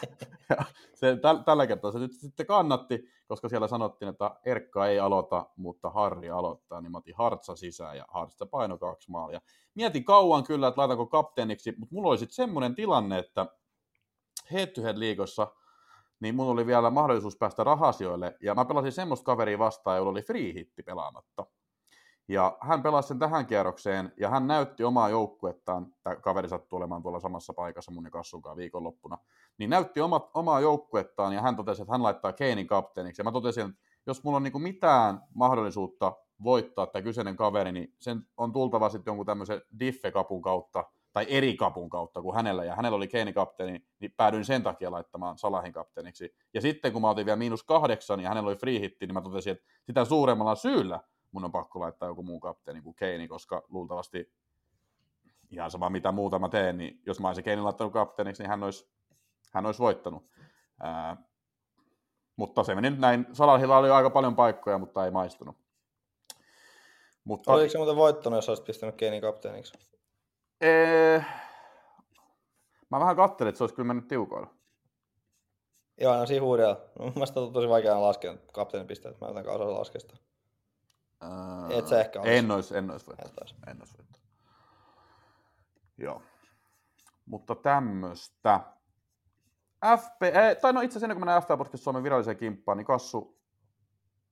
Ja 0.50 0.57
se, 0.95 1.17
täl, 1.17 1.37
tällä 1.37 1.67
kertaa 1.67 1.93
se 1.93 1.99
nyt 1.99 2.12
sitten 2.12 2.47
kannatti, 2.47 3.09
koska 3.26 3.49
siellä 3.49 3.69
sanottiin, 3.69 4.09
että 4.09 4.31
Erkka 4.45 4.87
ei 4.87 5.00
aloita, 5.00 5.47
mutta 5.57 5.90
Harri 5.90 6.31
aloittaa, 6.31 6.81
niin 6.81 6.93
mä 6.93 6.99
otin 6.99 7.14
Hartsa 7.17 7.57
sisään 7.57 7.97
ja 7.97 8.05
Hartsa 8.09 8.47
paino 8.47 8.79
kaksi 8.79 9.11
maalia. 9.11 9.40
Mietin 9.75 10.05
kauan 10.05 10.45
kyllä, 10.45 10.69
että 10.69 10.81
laitanko 10.81 11.07
kapteeniksi, 11.07 11.75
mutta 11.79 11.95
mulla 11.95 12.09
oli 12.09 12.19
sitten 12.19 12.35
semmoinen 12.35 12.75
tilanne, 12.75 13.19
että 13.19 13.47
head-to-head 14.52 14.99
liigossa, 14.99 15.52
niin 16.21 16.35
mulla 16.35 16.53
oli 16.53 16.67
vielä 16.67 16.91
mahdollisuus 16.91 17.37
päästä 17.37 17.65
rahasioille, 17.65 18.37
ja 18.43 18.55
mä 18.55 18.65
pelasin 18.65 18.93
semmoista 18.93 19.25
kaveria 19.25 19.59
vastaan, 19.59 19.97
jolla 19.97 20.11
oli 20.11 20.23
free 20.23 20.55
hitti 20.55 20.83
pelaamatta. 20.83 21.47
Ja 22.29 22.59
hän 22.61 22.83
pelasi 22.83 23.09
sen 23.09 23.19
tähän 23.19 23.47
kierrokseen, 23.47 24.12
ja 24.17 24.29
hän 24.29 24.47
näytti 24.47 24.85
omaa 24.85 25.09
joukkuettaan, 25.09 25.87
tämä 26.03 26.17
kaveri 26.17 26.49
sattui 26.49 26.77
olemaan 26.77 27.03
tuolla 27.03 27.21
samassa 27.21 27.55
paikassa 27.55 27.93
mun 27.93 28.05
ja 28.05 28.11
Kassunkaan 28.11 28.57
viikonloppuna, 28.57 29.19
niin 29.59 29.71
näytti 29.71 30.00
oma, 30.00 30.31
omaa 30.35 30.61
joukkuettaan, 30.61 31.33
ja 31.33 31.43
hän 31.43 31.57
totesi, 31.57 31.83
että 31.83 31.93
hän 31.93 32.03
laittaa 32.03 32.33
Keinin 32.33 32.67
kapteeniksi. 32.67 33.21
Ja 33.21 33.25
mä 33.25 33.33
totesin, 33.33 33.69
että 33.69 33.81
jos 34.07 34.25
mulla 34.25 34.37
on 34.37 34.43
niin 34.43 34.62
mitään 34.62 35.23
mahdollisuutta 35.35 36.12
voittaa 36.43 36.87
tämä 36.87 37.03
kyseinen 37.03 37.37
kaveri, 37.37 37.73
niin 37.73 37.95
sen 37.99 38.23
on 38.37 38.53
tultava 38.53 38.89
sitten 38.89 39.11
jonkun 39.11 39.27
tämmöisen 39.27 39.62
diffe-kapun 39.81 40.43
kautta, 40.43 40.85
tai 41.12 41.26
eri 41.29 41.57
kapun 41.57 41.90
kautta 41.90 42.23
kuin 42.23 42.35
hänellä, 42.35 42.64
ja 42.64 42.76
hänellä 42.76 42.97
oli 42.97 43.09
Keini 43.09 43.33
kapteeni, 43.33 43.85
niin 44.00 44.14
päädyin 44.17 44.45
sen 44.45 44.62
takia 44.62 44.90
laittamaan 44.90 45.38
Salahin 45.38 45.73
kapteeniksi. 45.73 46.35
Ja 46.55 46.61
sitten 46.61 46.93
kun 46.93 47.02
mä 47.02 47.11
otin 47.11 47.26
vielä 47.26 47.37
miinus 47.37 47.62
kahdeksan, 47.62 48.21
ja 48.21 48.29
hänellä 48.29 48.49
oli 48.49 48.57
free 48.57 48.81
hitti, 48.81 49.07
niin 49.07 49.14
mä 49.14 49.21
totesin, 49.21 49.52
että 49.52 49.64
sitä 49.87 50.05
suuremmalla 50.05 50.55
syyllä 50.55 51.00
mun 51.33 51.45
on 51.45 51.52
pakko 51.52 51.81
laittaa 51.81 52.09
joku 52.09 52.23
muu 52.23 52.40
kapteeni 52.40 52.83
kuin 52.83 52.97
Keini, 52.97 53.29
koska 53.29 53.62
luultavasti 53.69 54.33
ihan 55.50 55.71
sama 55.71 55.90
mitä 55.90 56.12
muuta 56.12 56.38
mä 56.38 56.49
teen, 56.49 56.79
niin 56.79 57.00
jos 57.07 57.21
mä 57.21 57.29
olisin 57.29 57.45
Keinin 57.45 57.64
laittanut 57.64 57.93
kapteeniksi, 57.93 58.43
niin 58.43 58.50
hän 58.50 58.62
olisi, 58.62 58.90
hän 59.52 59.67
olisi 59.67 59.81
voittanut. 59.81 60.26
Ää, 60.81 61.17
mutta 62.37 62.64
se 62.64 62.75
meni 62.75 62.90
nyt 62.90 63.00
näin. 63.00 63.26
Salahilla 63.33 63.79
oli 63.79 63.90
aika 63.90 64.11
paljon 64.11 64.37
paikkoja, 64.37 64.79
mutta 64.79 65.05
ei 65.05 65.11
maistunut. 65.11 65.57
Mutta... 67.25 67.52
Oliko 67.52 67.71
se 67.71 67.79
muuten 67.79 67.97
voittanut, 67.97 68.37
jos 68.37 68.49
olisit 68.49 68.67
pistänyt 68.67 68.97
Keinin 68.97 69.21
kapteeniksi? 69.21 69.79
Ee, 70.61 71.25
mä 72.90 73.00
vähän 73.00 73.17
katselin, 73.17 73.49
että 73.49 73.57
se 73.59 73.62
olisi 73.64 73.75
kyllä 73.75 73.87
mennyt 73.87 74.09
tiukoilla. 74.09 74.55
Joo, 76.00 76.17
no 76.17 76.26
siinä 76.26 76.43
huudella. 76.43 76.81
Mun 76.99 77.12
mielestä 77.14 77.40
on 77.40 77.52
tosi 77.52 77.69
vaikea 77.69 78.02
laskea 78.02 78.35
kapteenin 78.52 78.87
pisteet. 78.87 79.21
Mä 79.21 79.26
en 79.26 79.49
osaa 79.49 79.79
laskea 79.79 80.00
sitä. 80.00 80.17
Öö, 81.23 81.79
Et 81.79 81.87
sä 81.87 82.00
ehkä 82.00 82.21
olisi. 82.21 82.37
En 82.37 82.50
olisi, 82.50 82.76
en 82.76 82.90
olisi 82.90 83.07
voittanut. 83.07 83.55
En 83.67 83.79
olisi 83.79 83.95
voittanut. 83.99 84.21
Joo. 85.99 86.23
Mutta 87.26 87.55
tämmöistä. 87.55 88.61
FP, 89.99 90.23
tai 90.61 90.73
no 90.73 90.81
itse 90.81 90.93
asiassa 90.93 91.07
ennen 91.07 91.17
kuin 91.17 91.21
mennään 91.21 91.43
FP 91.43 91.49
Podcast 91.59 91.85
Suomen 91.85 92.02
viralliseen 92.02 92.37
kimppaan, 92.37 92.79
niin 92.79 92.87
Kassu, 92.87 93.40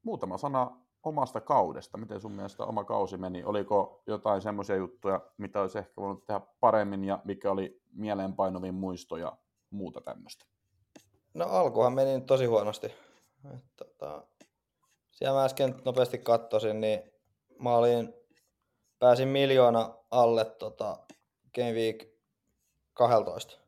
muutama 0.03 0.39
sana 0.39 0.71
omasta 1.09 1.41
kaudesta. 1.41 1.99
Miten 1.99 2.21
sun 2.21 2.33
mielestä 2.33 2.65
oma 2.65 2.85
kausi 2.85 3.17
meni? 3.17 3.45
Oliko 3.45 4.03
jotain 4.07 4.43
semmoisia 4.43 4.77
juttuja, 4.77 5.21
mitä 5.39 5.61
olisi 5.61 5.79
ehkä 5.79 5.93
voinut 5.97 6.25
tehdä 6.25 6.41
paremmin 6.61 7.05
ja 7.05 7.19
mikä 7.25 7.51
oli 7.51 7.81
mieleenpainuvin 7.93 8.75
muisto 8.75 9.17
ja 9.17 9.37
muuta 9.71 10.01
tämmöistä? 10.01 10.47
No 11.35 11.45
alkuhan 11.45 11.93
meni 11.93 12.15
nyt 12.15 12.27
tosi 12.27 12.45
huonosti. 12.45 12.95
Tota, 13.77 14.27
siellä 15.11 15.39
mä 15.39 15.45
äsken 15.45 15.75
nopeasti 15.85 16.19
kattosin, 16.19 16.81
niin 16.81 17.13
mä 17.59 17.77
olin, 17.77 18.15
pääsin 18.99 19.29
miljoona 19.29 19.95
alle 20.11 20.45
tota, 20.45 20.99
Game 21.55 21.73
Week 21.73 22.05
12. 22.93 23.59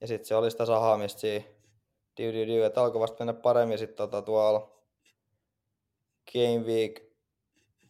Ja 0.00 0.06
sitten 0.06 0.26
se 0.26 0.34
oli 0.34 0.50
sitä 0.50 0.66
sahaamista 0.66 1.20
siinä, 1.20 1.44
diu, 2.18 2.62
että 2.62 2.82
alkoi 2.82 3.00
vasta 3.00 3.24
mennä 3.24 3.40
paremmin 3.40 3.78
sitten 3.78 3.96
tota, 3.96 4.22
tuolla 4.22 4.74
Game 6.32 6.66
Week 6.66 7.02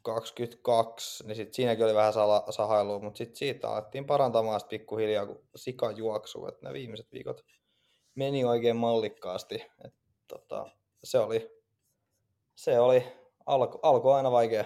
22, 0.02 1.26
niin 1.26 1.36
sitten 1.36 1.54
siinäkin 1.54 1.84
oli 1.84 1.94
vähän 1.94 2.12
sala, 2.12 2.44
sahailua, 2.50 2.98
mutta 2.98 3.18
sitten 3.18 3.36
siitä 3.36 3.70
alettiin 3.70 4.06
parantamaan 4.06 4.60
sit 4.60 4.68
pikkuhiljaa, 4.68 5.26
kun 5.26 5.48
sika 5.56 5.90
juoksuu, 5.90 6.46
että 6.46 6.62
nämä 6.62 6.72
viimeiset 6.72 7.12
viikot 7.12 7.44
meni 8.14 8.44
oikein 8.44 8.76
mallikkaasti. 8.76 9.54
Et, 9.84 9.94
tota, 10.28 10.70
se 11.04 11.18
oli, 11.18 11.50
se 12.54 12.80
oli 12.80 13.04
alku, 13.46 13.78
alku 13.82 14.10
aina 14.10 14.30
vaikea. 14.30 14.64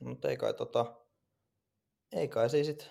Mutta 0.00 0.28
ei 0.28 0.36
kai, 0.36 0.54
tota, 0.54 0.86
ei 2.12 2.28
kai 2.28 2.50
siis 2.50 2.66
sit 2.66 2.90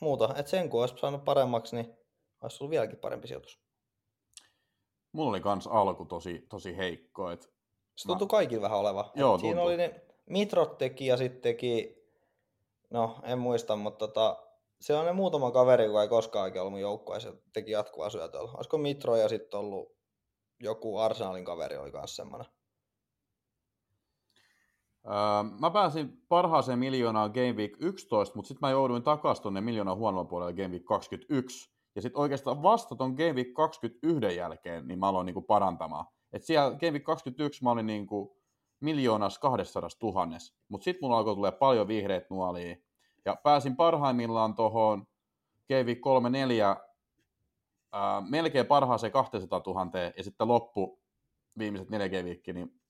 muuta. 0.00 0.34
Et 0.36 0.46
sen 0.46 0.70
kun 0.70 0.80
olisi 0.80 0.94
saanut 0.98 1.24
paremmaksi, 1.24 1.76
niin 1.76 1.96
olisi 2.40 2.56
ollut 2.60 2.70
vieläkin 2.70 2.98
parempi 2.98 3.28
sijoitus. 3.28 3.60
Mulla 5.12 5.30
oli 5.30 5.40
kans 5.40 5.66
alku 5.66 6.04
tosi, 6.04 6.46
tosi 6.48 6.76
heikko. 6.76 7.30
Et 7.30 7.52
se 7.96 8.06
tuntui 8.06 8.26
mä... 8.26 8.30
kaikilla 8.30 8.62
vähän 8.62 8.78
oleva. 8.78 9.10
Joo, 9.14 9.38
siinä 9.38 9.62
oli 9.62 9.76
ne, 9.76 10.02
Mitrot 10.26 10.78
teki 10.78 11.06
ja 11.06 11.16
sitten 11.16 11.42
teki, 11.42 12.02
no 12.90 13.16
en 13.22 13.38
muista, 13.38 13.76
mutta 13.76 14.06
tota, 14.06 14.42
se 14.80 14.96
on 14.96 15.06
ne 15.06 15.12
muutama 15.12 15.50
kaveri, 15.50 15.84
joka 15.84 16.02
ei 16.02 16.08
koskaan 16.08 16.42
oikein 16.42 16.60
ollut 16.60 16.72
mun 16.72 16.80
joukkueessa, 16.80 17.32
teki 17.52 17.70
jatkuvaa 17.70 18.10
syötöllä. 18.10 18.50
Olisiko 18.52 18.78
Mitro 18.78 19.16
ja 19.16 19.28
sitten 19.28 19.60
ollut 19.60 19.96
joku 20.60 20.98
Arsenalin 20.98 21.44
kaveri 21.44 21.76
oli 21.76 21.92
kanssa 21.92 22.16
semmoinen. 22.16 22.46
Öö, 25.06 25.12
mä 25.60 25.70
pääsin 25.70 26.22
parhaaseen 26.28 26.78
miljoonaan 26.78 27.30
Game 27.30 27.52
Week 27.52 27.72
11, 27.80 28.36
mutta 28.36 28.48
sitten 28.48 28.68
mä 28.68 28.70
jouduin 28.70 29.02
takaisin 29.02 29.42
tuonne 29.42 29.60
miljoonan 29.60 29.96
huonolla 29.96 30.24
puolella 30.24 30.52
Game 30.52 30.68
Week 30.68 30.84
21. 30.84 31.72
Ja 31.94 32.02
sitten 32.02 32.20
oikeastaan 32.20 32.62
vasta 32.62 32.96
ton 32.96 33.14
Game 33.14 33.32
Week 33.32 33.52
21 33.54 34.36
jälkeen, 34.36 34.88
niin 34.88 34.98
mä 34.98 35.08
aloin 35.08 35.26
niinku 35.26 35.42
parantamaan. 35.42 36.06
Et 36.32 36.42
siellä 36.42 36.70
Game 36.70 36.90
Week 36.90 37.04
21 37.04 37.64
mä 37.64 37.70
olin 37.70 37.86
niinku 37.86 38.42
miljoonas 38.80 39.38
200 39.38 39.88
tuhannes, 39.98 40.54
mutta 40.68 40.84
sitten 40.84 40.98
mulla 41.04 41.18
alkoi 41.18 41.34
tulee 41.34 41.52
paljon 41.52 41.88
vihreät 41.88 42.30
nuolia. 42.30 42.76
Ja 43.24 43.36
pääsin 43.36 43.76
parhaimmillaan 43.76 44.54
tuohon 44.54 45.06
Game 45.68 45.82
Week 45.82 46.00
34 46.00 46.76
ää, 47.92 48.20
melkein 48.20 48.66
parhaaseen 48.66 49.12
200 49.12 49.62
000 49.66 49.90
ja 50.16 50.24
sitten 50.24 50.48
loppu 50.48 51.02
viimeiset 51.58 51.90
neljä 51.90 52.08
Game 52.08 52.36
niin 52.52 52.80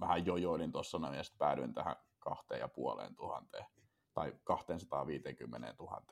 vähän 0.00 0.26
jojoilin 0.26 0.72
tuossa 0.72 0.98
noin 0.98 1.14
ja 1.14 1.22
sitten 1.22 1.38
päädyin 1.38 1.74
tähän 1.74 1.96
kahteen 2.18 2.60
ja 2.60 2.68
puoleen 2.68 3.16
tuhanteen 3.16 3.66
tai 4.14 4.32
250 4.44 5.74
000. 5.78 6.02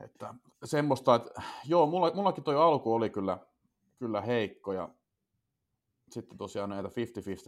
Että 0.00 0.34
semmoista, 0.64 1.14
että 1.14 1.42
joo, 1.64 1.86
mulla, 1.86 2.10
mullakin 2.14 2.44
toi 2.44 2.56
alku 2.56 2.94
oli 2.94 3.10
kyllä, 3.10 3.38
kyllä 3.98 4.20
heikko 4.20 4.72
ja 4.72 4.88
sitten 6.12 6.38
tosiaan 6.38 6.70
näitä 6.70 6.88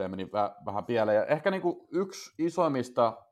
50-50 0.04 0.09
meni 0.09 0.30
vähän 0.66 0.85
pieleen. 0.85 1.16
Ja 1.16 1.26
ehkä 1.26 1.50
niin 1.50 1.62
kuin 1.62 1.87
yksi 1.92 2.35
isoimmista 2.38 3.26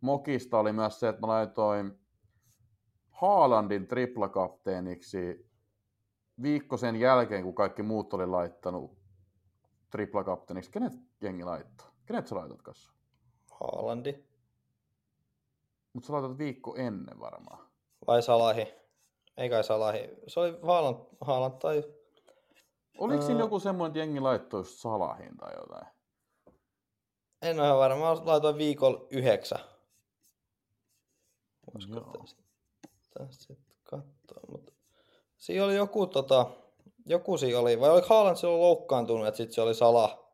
mokista 0.00 0.58
oli 0.58 0.72
myös 0.72 1.00
se, 1.00 1.08
että 1.08 1.20
mä 1.20 1.26
laitoin 1.26 2.00
Haalandin 3.10 3.86
triplakapteeniksi 3.86 5.50
viikko 6.42 6.76
sen 6.76 6.96
jälkeen, 6.96 7.42
kun 7.42 7.54
kaikki 7.54 7.82
muut 7.82 8.14
oli 8.14 8.26
laittanut 8.26 8.98
triplakapteeniksi. 9.90 10.70
Kenet 10.70 10.92
jengi 11.20 11.44
laittaa? 11.44 11.86
Kenet 12.06 12.26
sä 12.26 12.34
laitat 12.34 12.62
kanssa? 12.62 12.92
Haalandi. 13.50 14.24
Mutta 15.92 16.06
sä 16.06 16.12
laitat 16.12 16.38
viikko 16.38 16.76
ennen 16.76 17.20
varmaan. 17.20 17.66
Vai 18.06 18.22
Salahi? 18.22 18.74
Ei 19.36 19.50
kai 19.50 19.64
Salahi. 19.64 20.08
Se 20.26 20.40
oli 20.40 20.58
Haaland, 20.62 20.96
Haaland 21.20 21.54
tai 21.60 21.82
Oliko 22.98 23.22
siinä 23.22 23.40
joku 23.40 23.60
semmoinen, 23.60 23.90
että 23.90 23.98
jengi 23.98 24.20
laittoi 24.20 24.60
just 24.60 24.78
Salahin 24.78 25.36
tai 25.36 25.52
jotain? 25.56 25.86
En 27.42 27.60
ole 27.60 27.76
varma. 27.76 28.14
Mä 28.14 28.26
laitoin 28.26 28.58
viikolla 28.58 29.06
yhdeksän. 29.10 29.58
Voisiko 31.74 32.26
tästä 33.18 33.54
katsoa. 33.84 34.40
Mutta 34.52 34.72
siinä 35.36 35.64
oli 35.64 35.76
joku, 35.76 36.06
tota, 36.06 36.46
joku 37.06 37.38
siinä 37.38 37.58
oli, 37.58 37.80
vai 37.80 37.90
oliko 37.90 38.06
Haaland 38.08 38.36
silloin 38.36 38.60
loukkaantunut, 38.60 39.26
että 39.26 39.36
sitten 39.36 39.54
se 39.54 39.60
oli 39.60 39.74
Sala. 39.74 40.32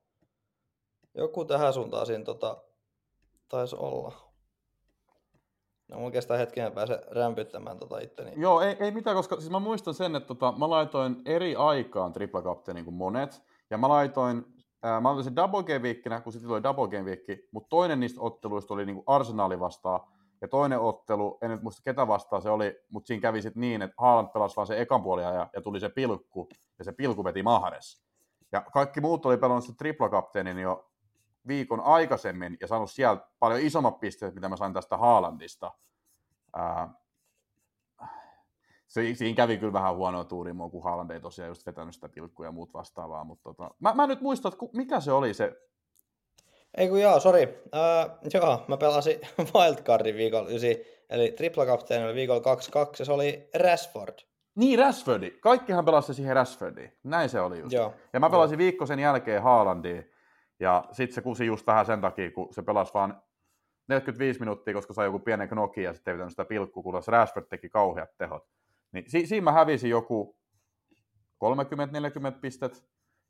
Joku 1.15 1.45
tähän 1.45 1.75
suuntaan 1.75 2.07
siinä 2.07 2.25
tota, 2.25 2.63
taisi 3.49 3.77
olla. 3.77 4.32
No 5.93 5.99
mun 5.99 6.13
kestää 6.13 6.37
hetken 6.37 6.73
pääse 6.73 7.03
rämpyttämään 7.11 7.79
tota 7.79 7.99
itteni. 7.99 8.33
Joo, 8.37 8.61
ei, 8.61 8.77
ei 8.81 8.91
mitään, 8.91 9.17
koska 9.17 9.37
siis 9.37 9.51
mä 9.51 9.59
muistan 9.59 9.95
sen, 9.95 10.17
että 10.17 10.27
tota, 10.27 10.55
mä 10.59 10.71
laitoin 10.71 11.17
eri 11.25 11.57
aikaan 11.57 12.13
tripla 12.13 12.43
kapteeni 12.43 12.83
kuin 12.83 12.95
monet. 12.95 13.43
Ja 13.71 13.79
mä 13.79 13.89
laitoin, 13.89 14.45
ää, 14.83 15.01
mä 15.01 15.09
laitoin 15.09 15.25
sen 15.25 15.37
double 15.37 15.63
game 15.63 15.79
weekinä, 15.79 16.21
kun 16.21 16.33
sitten 16.33 16.51
oli 16.51 16.63
double 16.63 16.89
game 16.89 17.03
week, 17.03 17.41
mutta 17.53 17.69
toinen 17.69 18.01
niistä 18.01 18.21
otteluista 18.21 18.75
oli 18.75 18.87
niin 18.87 19.03
Arsenali 19.07 19.61
vastaan. 19.61 20.01
Ja 20.41 20.49
toinen 20.49 20.81
ottelu, 20.81 21.39
en 21.43 21.51
nyt 21.51 21.63
muista 21.63 21.83
ketä 21.85 22.09
vastaan 22.09 22.43
se 22.43 22.51
oli, 22.51 22.81
mutta 22.91 23.07
siinä 23.07 23.21
kävi 23.21 23.43
sitten 23.43 23.61
niin, 23.61 23.83
että 23.83 23.95
Haaland 23.99 24.29
pelasi 24.33 24.57
vaan 24.57 24.67
se 24.67 24.81
ekan 24.81 25.03
puolia 25.03 25.33
ja, 25.33 25.49
ja 25.55 25.61
tuli 25.61 25.81
se 25.81 25.89
pilkku, 25.89 26.49
ja 26.79 26.85
se 26.85 26.93
pilkku 26.93 27.25
veti 27.25 27.43
mahdes. 27.43 28.03
Ja 28.53 28.61
kaikki 28.61 29.01
muut 29.01 29.27
oli 29.27 29.37
pelannut 29.37 29.65
sitä 29.65 29.77
tripla 29.79 30.09
kapteenin 30.09 30.59
jo 30.59 30.92
viikon 31.47 31.81
aikaisemmin 31.81 32.57
ja 32.61 32.67
saanut 32.67 32.91
sieltä 32.91 33.27
paljon 33.39 33.61
isommat 33.61 34.01
pisteet, 34.01 34.35
mitä 34.35 34.49
mä 34.49 34.57
sain 34.57 34.73
tästä 34.73 34.97
Haalandista. 34.97 35.73
Ää, 36.57 36.95
siinä 38.87 39.37
kävi 39.37 39.59
kyllä 39.59 39.73
vähän 39.73 39.97
huonoa 39.97 40.25
tuuria, 40.25 40.55
kun 40.71 40.85
Haaland 40.85 41.11
ei 41.11 41.21
tosiaan 41.21 41.49
just 41.49 41.67
vetänyt 41.67 41.95
sitä 41.95 42.09
pilkkuja 42.09 42.49
ja 42.49 42.53
muut 42.53 42.75
vastaavaa, 42.75 43.25
mutta 43.25 43.43
tota, 43.43 43.71
mä, 43.79 43.95
mä 43.95 44.07
nyt 44.07 44.21
muistan, 44.21 44.53
että 44.53 44.67
mikä 44.73 45.01
se 45.01 45.13
oli 45.13 45.35
se, 45.35 45.53
Ei 46.77 46.89
kun 46.89 47.01
joo, 47.01 47.21
sori. 47.21 47.63
Uh, 47.65 48.31
joo, 48.35 48.65
mä 48.69 48.77
pelasin 48.77 49.21
Wildcardin 49.55 50.17
viikolla 50.17 50.49
9, 50.49 50.71
eli 51.11 51.33
tripla 51.33 51.67
kapteeni 51.67 52.05
oli 52.05 52.15
viikolla 52.15 52.41
22, 52.41 53.03
ja 53.03 53.07
se 53.07 53.13
oli 53.13 53.49
Rashford. 53.55 54.19
niin 54.55 54.79
Rashfordi, 54.79 55.31
kaikkihan 55.31 55.85
pelasi 55.85 56.15
siihen 56.15 56.37
Rashfordiin, 56.37 56.93
näin 57.05 57.29
se 57.29 57.41
oli 57.41 57.59
just. 57.59 57.73
Joo. 57.73 57.95
Ja 58.13 58.21
mä 58.21 58.31
pelasin 58.31 58.59
viikko 58.59 58.87
sen 58.87 58.99
jälkeen 58.99 59.43
Haalandiin, 59.43 60.12
ja 60.63 60.85
sitten 60.93 61.15
se 61.15 61.21
kusi 61.21 61.47
just 61.47 61.67
vähän 61.67 61.87
sen 61.87 62.01
takia, 62.01 62.31
kun 62.31 62.55
se 62.55 62.63
pelasi 62.63 62.95
vaan 62.95 63.23
45 63.89 64.41
minuuttia, 64.41 64.75
koska 64.75 64.93
sai 64.93 65.07
joku 65.07 65.19
pienen 65.19 65.49
knokin 65.49 65.85
ja 65.85 65.95
sitten 65.95 66.21
ei 66.21 66.31
sitä 66.31 66.45
pilkkua, 66.45 66.83
kun 66.83 67.03
Rashford 67.07 67.47
teki 67.47 67.69
kauheat 67.69 68.17
tehot. 68.19 68.49
Niin 68.93 69.05
si- 69.09 69.27
siinä 69.27 69.45
mä 69.45 69.53
hävisin 69.53 69.91
joku 69.91 70.37
30-40 71.39 72.39
pistet. 72.41 72.85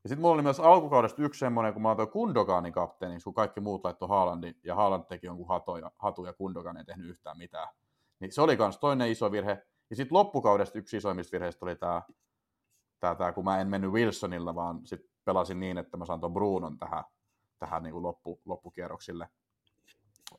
Ja 0.04 0.08
sitten 0.08 0.20
mulla 0.20 0.34
oli 0.34 0.42
myös 0.42 0.60
alkukaudesta 0.60 1.22
yksi 1.22 1.38
semmoinen, 1.38 1.72
kun 1.72 1.82
mä 1.82 1.88
oon 1.88 2.10
Kundoganin 2.10 2.72
kapteeni, 2.72 3.20
kun 3.24 3.34
kaikki 3.34 3.60
muut 3.60 3.84
laittoi 3.84 4.08
Haalandin, 4.08 4.54
ja 4.64 4.74
Haaland 4.74 5.04
teki 5.08 5.26
jonkun 5.26 5.48
hatu 5.48 5.76
ja, 5.76 5.90
hatu 5.98 6.26
ja 6.26 6.32
Kundogan 6.32 6.76
ei 6.76 6.84
tehnyt 6.84 7.10
yhtään 7.10 7.38
mitään. 7.38 7.68
Niin 8.20 8.32
se 8.32 8.42
oli 8.42 8.56
myös 8.56 8.78
toinen 8.78 9.10
iso 9.10 9.32
virhe. 9.32 9.66
Ja 9.90 9.96
sitten 9.96 10.18
loppukaudesta 10.18 10.78
yksi 10.78 10.96
isoimmista 10.96 11.32
virheistä 11.32 11.64
oli 11.64 11.76
tämä, 11.76 12.02
tää, 13.00 13.14
tää, 13.14 13.32
kun 13.32 13.44
mä 13.44 13.60
en 13.60 13.68
mennyt 13.68 13.90
Wilsonilla, 13.90 14.54
vaan 14.54 14.86
sitten 14.86 15.10
pelasin 15.24 15.60
niin, 15.60 15.78
että 15.78 15.96
mä 15.96 16.04
saan 16.04 16.20
ton 16.20 16.34
Brunon 16.34 16.78
tähän, 16.78 17.04
tähän 17.62 17.82
niin 17.82 17.92
kuin 17.92 18.02
loppu, 18.02 18.40
loppukierroksille. 18.44 19.28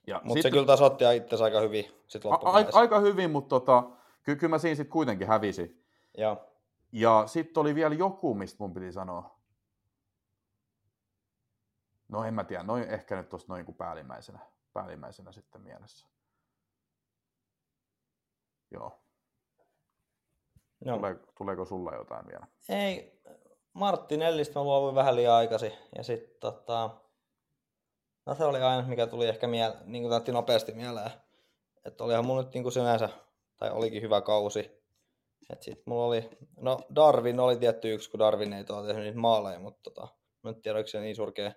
Ja 0.08 0.22
Mutta 0.24 0.42
se 0.42 0.52
kyllä 0.52 0.66
tasoitti 0.66 1.04
itse 1.16 1.44
aika 1.44 1.60
hyvin 1.60 1.86
sit 2.08 2.26
a, 2.26 2.30
a, 2.30 2.66
aika 2.74 3.00
hyvin, 3.00 3.32
mutta 3.32 3.50
tota, 3.50 3.84
kyllä, 4.24 4.40
kyllä 4.40 4.50
mä 4.50 4.58
siinä 4.58 4.76
sitten 4.76 4.92
kuitenkin 4.92 5.28
hävisin. 5.28 5.86
Joo. 6.18 6.50
Ja 6.92 7.24
sitten 7.28 7.62
oli 7.62 7.76
vielä 7.76 7.96
joku, 7.96 8.34
mistä 8.34 8.58
mun 8.60 8.74
piti 8.74 8.92
sanoa. 8.92 9.40
No 12.08 12.24
en 12.24 12.34
mä 12.34 12.44
tiedä, 12.44 12.64
noin 12.64 12.84
ehkä 12.84 13.16
nyt 13.16 13.30
tuossa 13.30 13.54
noin 13.54 13.66
kuin 13.66 13.76
päällimmäisenä, 13.76 14.40
päällimmäisenä 14.74 15.32
sitten 15.32 15.62
mielessä. 15.62 16.08
Joo. 18.72 19.00
Joo. 20.86 20.98
Tule, 20.98 21.20
tuleeko 21.38 21.66
sulla 21.66 21.96
jotain 21.96 22.28
vielä? 22.28 22.48
Ei, 22.70 23.22
Martinellista 23.74 24.60
mä 24.60 24.64
luovuin 24.64 24.96
vähän 24.96 25.16
liian 25.16 25.34
aikaisin. 25.34 25.72
Ja 25.96 26.04
sitten 26.04 26.40
tota, 26.40 26.90
no 28.26 28.36
se 28.36 28.44
oli 28.44 28.62
aina, 28.62 28.88
mikä 28.88 29.08
tuli 29.08 29.28
ehkä 29.28 29.48
miele, 29.48 29.76
niin 29.86 30.04
kuin 30.04 30.34
nopeasti 30.34 30.72
mieleen. 30.72 31.12
Että 31.86 32.04
olihan 32.04 32.26
mun 32.26 32.38
nyt 32.38 32.54
niin 32.54 32.64
kuin 32.64 32.74
sinänsä, 32.74 33.10
tai 33.58 33.72
olikin 33.72 34.02
hyvä 34.02 34.22
kausi. 34.22 34.84
Et 35.50 35.64
sit 35.64 35.82
mulla 35.86 36.06
oli, 36.06 36.30
no 36.58 36.80
Darwin 36.96 37.40
oli 37.40 37.58
tietty 37.58 37.94
yksi, 37.94 38.12
kun 38.12 38.20
Darwin 38.20 38.54
ei 38.54 38.64
tuolla 38.64 38.88
tehnyt 38.88 39.04
niitä 39.04 39.20
maaleja, 39.20 39.60
mutta 39.60 39.80
tota, 39.84 40.08
mä 40.44 40.50
en 40.50 40.62
tiedä, 40.62 40.84
se 40.86 41.00
niin 41.00 41.16
surkea. 41.16 41.52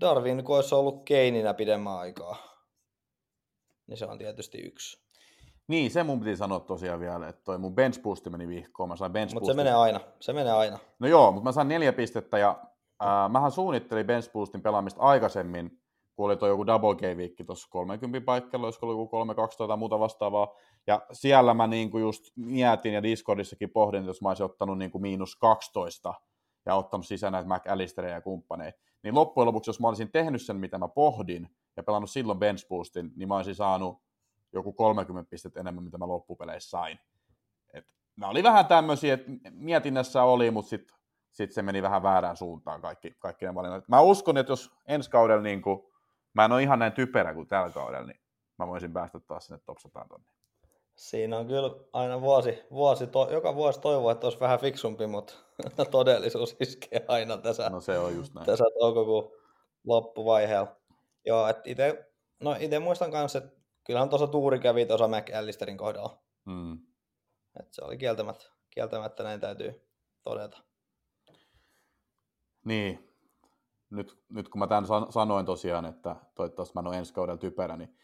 Darwin, 0.00 0.44
kun 0.44 0.56
olisi 0.56 0.74
ollut 0.74 1.04
Keininä 1.04 1.54
pidemmän 1.54 1.98
aikaa, 1.98 2.36
niin 3.86 3.96
se 3.96 4.06
on 4.06 4.18
tietysti 4.18 4.58
yksi. 4.58 5.00
Niin, 5.68 5.90
se 5.90 6.02
mun 6.02 6.20
piti 6.20 6.36
sanoa 6.36 6.60
tosiaan 6.60 7.00
vielä, 7.00 7.28
että 7.28 7.42
toi 7.44 7.58
mun 7.58 7.74
bench 7.74 8.02
boosti 8.02 8.30
meni 8.30 8.48
vihkoon. 8.48 8.88
Mä 8.88 8.96
sain 8.96 9.12
bench 9.12 9.34
Mutta 9.34 9.46
se 9.46 9.54
menee 9.54 9.74
aina, 9.74 10.00
se 10.20 10.32
menee 10.32 10.52
aina. 10.52 10.78
No 10.98 11.08
joo, 11.08 11.32
mutta 11.32 11.44
mä 11.44 11.52
sain 11.52 11.68
neljä 11.68 11.92
pistettä 11.92 12.38
ja 12.38 12.64
ää, 13.00 13.28
mähän 13.28 13.50
suunnittelin 13.50 14.06
bench 14.06 14.32
boostin 14.32 14.62
pelaamista 14.62 15.00
aikaisemmin, 15.00 15.80
kun 16.16 16.26
oli 16.26 16.36
toi 16.36 16.48
joku 16.48 16.66
double 16.66 16.94
game 16.94 17.16
viikki 17.16 17.44
tuossa 17.44 17.68
30 17.70 18.24
paikalla, 18.26 18.66
olisiko 18.66 18.86
ollut 18.86 19.00
joku 19.00 19.08
3 19.08 19.34
12 19.34 19.68
tai 19.68 19.76
muuta 19.76 19.98
vastaavaa. 19.98 20.48
Ja 20.86 21.02
siellä 21.12 21.54
mä 21.54 21.66
niinku 21.66 21.98
just 21.98 22.24
mietin 22.36 22.94
ja 22.94 23.02
Discordissakin 23.02 23.70
pohdin, 23.70 23.98
että 23.98 24.10
jos 24.10 24.22
mä 24.22 24.28
olisin 24.28 24.46
ottanut 24.46 24.78
niinku 24.78 24.98
miinus 24.98 25.36
12 25.36 26.14
ja 26.66 26.74
ottanut 26.74 27.06
sisään 27.06 27.32
näitä 27.32 27.48
McAllisteria 27.54 28.14
ja 28.14 28.20
kumppaneita, 28.20 28.78
niin 29.02 29.14
loppujen 29.14 29.46
lopuksi, 29.46 29.70
jos 29.70 29.80
mä 29.80 29.88
olisin 29.88 30.12
tehnyt 30.12 30.42
sen, 30.42 30.56
mitä 30.56 30.78
mä 30.78 30.88
pohdin, 30.88 31.48
ja 31.76 31.82
pelannut 31.82 32.10
silloin 32.10 32.38
bench 32.38 32.68
boostin, 32.68 33.12
niin 33.16 33.28
mä 33.28 33.36
olisin 33.36 33.54
saanut 33.54 34.02
joku 34.52 34.72
30 34.72 35.30
pistettä 35.30 35.60
enemmän, 35.60 35.84
mitä 35.84 35.98
mä 35.98 36.08
loppupeleissä 36.08 36.70
sain. 36.70 36.98
Et 37.74 37.86
nämä 38.16 38.30
oli 38.30 38.42
vähän 38.42 38.66
tämmöisiä, 38.66 39.14
että 39.14 39.30
mietinnässä 39.50 40.22
oli, 40.22 40.50
mutta 40.50 40.68
sitten 40.68 40.96
sit 41.32 41.52
se 41.52 41.62
meni 41.62 41.82
vähän 41.82 42.02
väärään 42.02 42.36
suuntaan 42.36 42.80
kaikki, 42.80 43.14
kaikki 43.18 43.44
ne 43.46 43.54
valinnat. 43.54 43.88
Mä 43.88 44.00
uskon, 44.00 44.38
että 44.38 44.52
jos 44.52 44.70
ensi 44.86 45.10
kaudella, 45.10 45.42
niin 45.42 45.62
kuin, 45.62 45.80
mä 46.34 46.44
en 46.44 46.52
ole 46.52 46.62
ihan 46.62 46.78
näin 46.78 46.92
typerä 46.92 47.34
kuin 47.34 47.48
tällä 47.48 47.70
kaudella, 47.70 48.06
niin 48.06 48.20
mä 48.58 48.66
voisin 48.66 48.92
päästä 48.92 49.20
taas 49.20 49.46
sinne 49.46 49.60
top 49.66 49.78
100 49.78 50.06
tonne. 50.08 50.26
Siinä 50.96 51.38
on 51.38 51.46
kyllä 51.46 51.70
aina 51.92 52.20
vuosi, 52.20 52.62
vuosi 52.70 53.06
to, 53.06 53.28
joka 53.30 53.54
vuosi 53.54 53.80
toivoa, 53.80 54.12
että 54.12 54.26
olisi 54.26 54.40
vähän 54.40 54.60
fiksumpi, 54.60 55.06
mutta 55.06 55.34
todellisuus 55.90 56.56
iskee 56.60 57.04
aina 57.08 57.36
tässä, 57.36 57.70
No 57.70 57.80
se 57.80 57.98
on 57.98 58.14
just 58.14 58.34
näin. 58.34 58.46
tässä 58.46 58.64
toukokuun 58.78 59.32
loppuvaiheella. 59.86 60.76
Joo, 61.26 61.48
että 61.48 61.62
ite, 61.64 62.10
no 62.40 62.56
ite 62.60 62.78
muistan 62.78 63.10
kanssa, 63.10 63.38
että 63.38 63.60
kyllähän 63.84 64.08
tuossa 64.08 64.26
tuuri 64.26 64.58
kävi 64.58 64.86
tuossa 64.86 65.08
McAllisterin 65.08 65.76
kohdalla. 65.76 66.22
Mm. 66.44 66.72
Että 67.60 67.74
se 67.74 67.84
oli 67.84 67.98
kieltämättä, 67.98 68.46
kieltämättä 68.70 69.22
näin 69.22 69.40
täytyy 69.40 69.88
todeta. 70.22 70.58
Niin, 72.64 73.08
nyt, 73.90 74.18
nyt 74.28 74.48
kun 74.48 74.58
mä 74.58 74.66
tämän 74.66 74.86
san- 74.86 75.12
sanoin 75.12 75.46
tosiaan, 75.46 75.84
että 75.84 76.16
toivottavasti 76.34 76.74
mä 76.74 76.80
en 76.80 76.86
ole 76.86 76.98
ensi 76.98 77.14
kaudella 77.14 77.38
typerä, 77.38 77.76
niin 77.76 77.96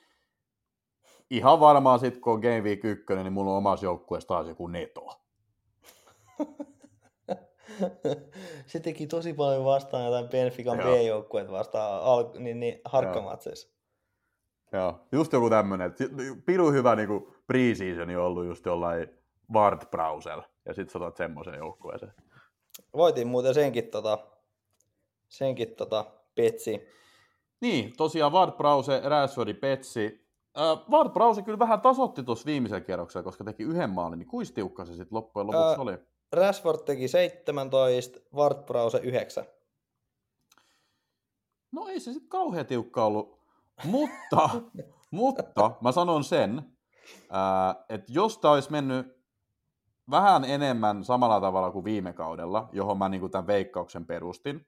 ihan 1.31 1.61
varmaan 1.61 1.99
sitten 1.99 2.21
kun 2.21 2.33
on 2.33 2.41
Game 2.41 2.61
Week 2.61 2.85
1, 2.85 3.15
niin 3.15 3.33
mulla 3.33 3.51
on 3.51 3.57
omassa 3.57 3.87
joukkueessa 3.87 4.29
taas 4.29 4.49
joku 4.49 4.67
neto. 4.67 5.21
se 8.67 8.81
teki 8.81 9.07
tosi 9.07 9.33
paljon 9.33 9.65
vastaan 9.65 10.05
jotain 10.05 10.29
Benfican 10.29 10.79
Joo. 10.79 10.97
B-joukkueet 10.97 11.51
vastaan 11.51 12.03
al- 12.03 12.33
niin, 12.39 12.61
niin 12.61 12.81
harkkamatseissa. 12.85 13.77
Joo, 14.73 15.01
just 15.13 15.33
joku 15.33 15.51
tämmönen, 15.51 15.95
piru 16.47 16.73
hyvä 16.73 16.97
niinku 16.97 17.35
pre-seasoni 17.47 18.17
on 18.17 18.25
ollut 18.25 18.47
just 18.47 18.67
jollain 18.67 19.09
Ward 19.53 19.87
Browsel, 19.91 20.43
ja 20.65 20.75
sit 20.75 20.91
sä 20.91 20.99
otat 20.99 21.17
semmoisen 21.17 21.55
joukkueeseen. 21.55 22.13
Voitin 22.97 23.27
muuten 23.27 23.55
senkin, 23.55 23.89
tota, 23.91 24.19
senkin 25.29 25.77
tota, 25.77 26.05
petsi. 26.35 26.81
Niin, 27.61 27.97
tosiaan 27.97 28.33
Ward 28.33 28.53
Browse, 28.53 29.01
Rashfordi, 29.05 29.55
Petsi. 29.55 30.27
Äh, 30.59 30.91
Ward 30.91 31.11
Browse 31.11 31.43
kyllä 31.43 31.59
vähän 31.59 31.81
tasotti 31.81 32.23
tuossa 32.23 32.47
viimeisellä 32.47 32.81
kierroksella, 32.81 33.25
koska 33.25 33.45
teki 33.45 33.63
yhden 33.63 33.91
maalin, 33.91 34.19
niin 34.19 34.29
kuinka 34.29 34.53
tiukka 34.55 34.85
se 34.85 34.93
sitten 34.93 35.17
loppujen 35.17 35.47
lopuksi 35.47 35.67
Ää, 35.67 35.77
oli? 35.79 35.99
Rashford 36.33 36.79
teki 36.85 37.09
17, 37.09 38.21
Wartbrause 38.35 38.99
9. 38.99 39.45
No 41.73 41.87
ei 41.87 42.01
se 42.01 42.13
sitten 42.13 42.29
kauhean 42.29 42.67
tiukka 42.67 43.05
ollut, 43.05 43.39
mutta, 43.85 44.51
mutta 45.11 45.73
mä 45.81 45.93
sanon 45.93 46.25
sen, 46.25 46.77
ää, 47.31 47.75
että 47.89 48.13
jos 48.13 48.39
tämä 48.39 48.55
olisi 48.55 48.73
mennyt 48.73 49.17
vähän 50.11 50.45
enemmän 50.45 51.05
samalla 51.05 51.41
tavalla 51.41 51.71
kuin 51.71 51.85
viime 51.85 52.13
kaudella, 52.13 52.69
johon 52.73 52.99
mä 52.99 53.09
niinku 53.09 53.29
tämän 53.29 53.47
veikkauksen 53.47 54.07
perustin, 54.07 54.67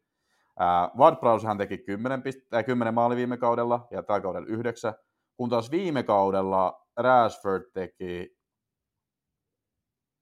ää, 0.58 0.86
Ward-Prowsehan 0.96 1.58
teki 1.58 1.78
10, 1.78 2.20
pist- 2.22 2.56
äh, 2.58 2.64
10 2.64 2.94
maali 2.94 3.16
viime 3.16 3.36
kaudella 3.36 3.86
ja 3.90 4.02
tällä 4.02 4.20
kaudella 4.20 4.46
9, 4.48 4.94
kun 5.36 5.50
taas 5.50 5.70
viime 5.70 6.02
kaudella 6.02 6.86
Rashford 6.96 7.62
teki, 7.72 8.38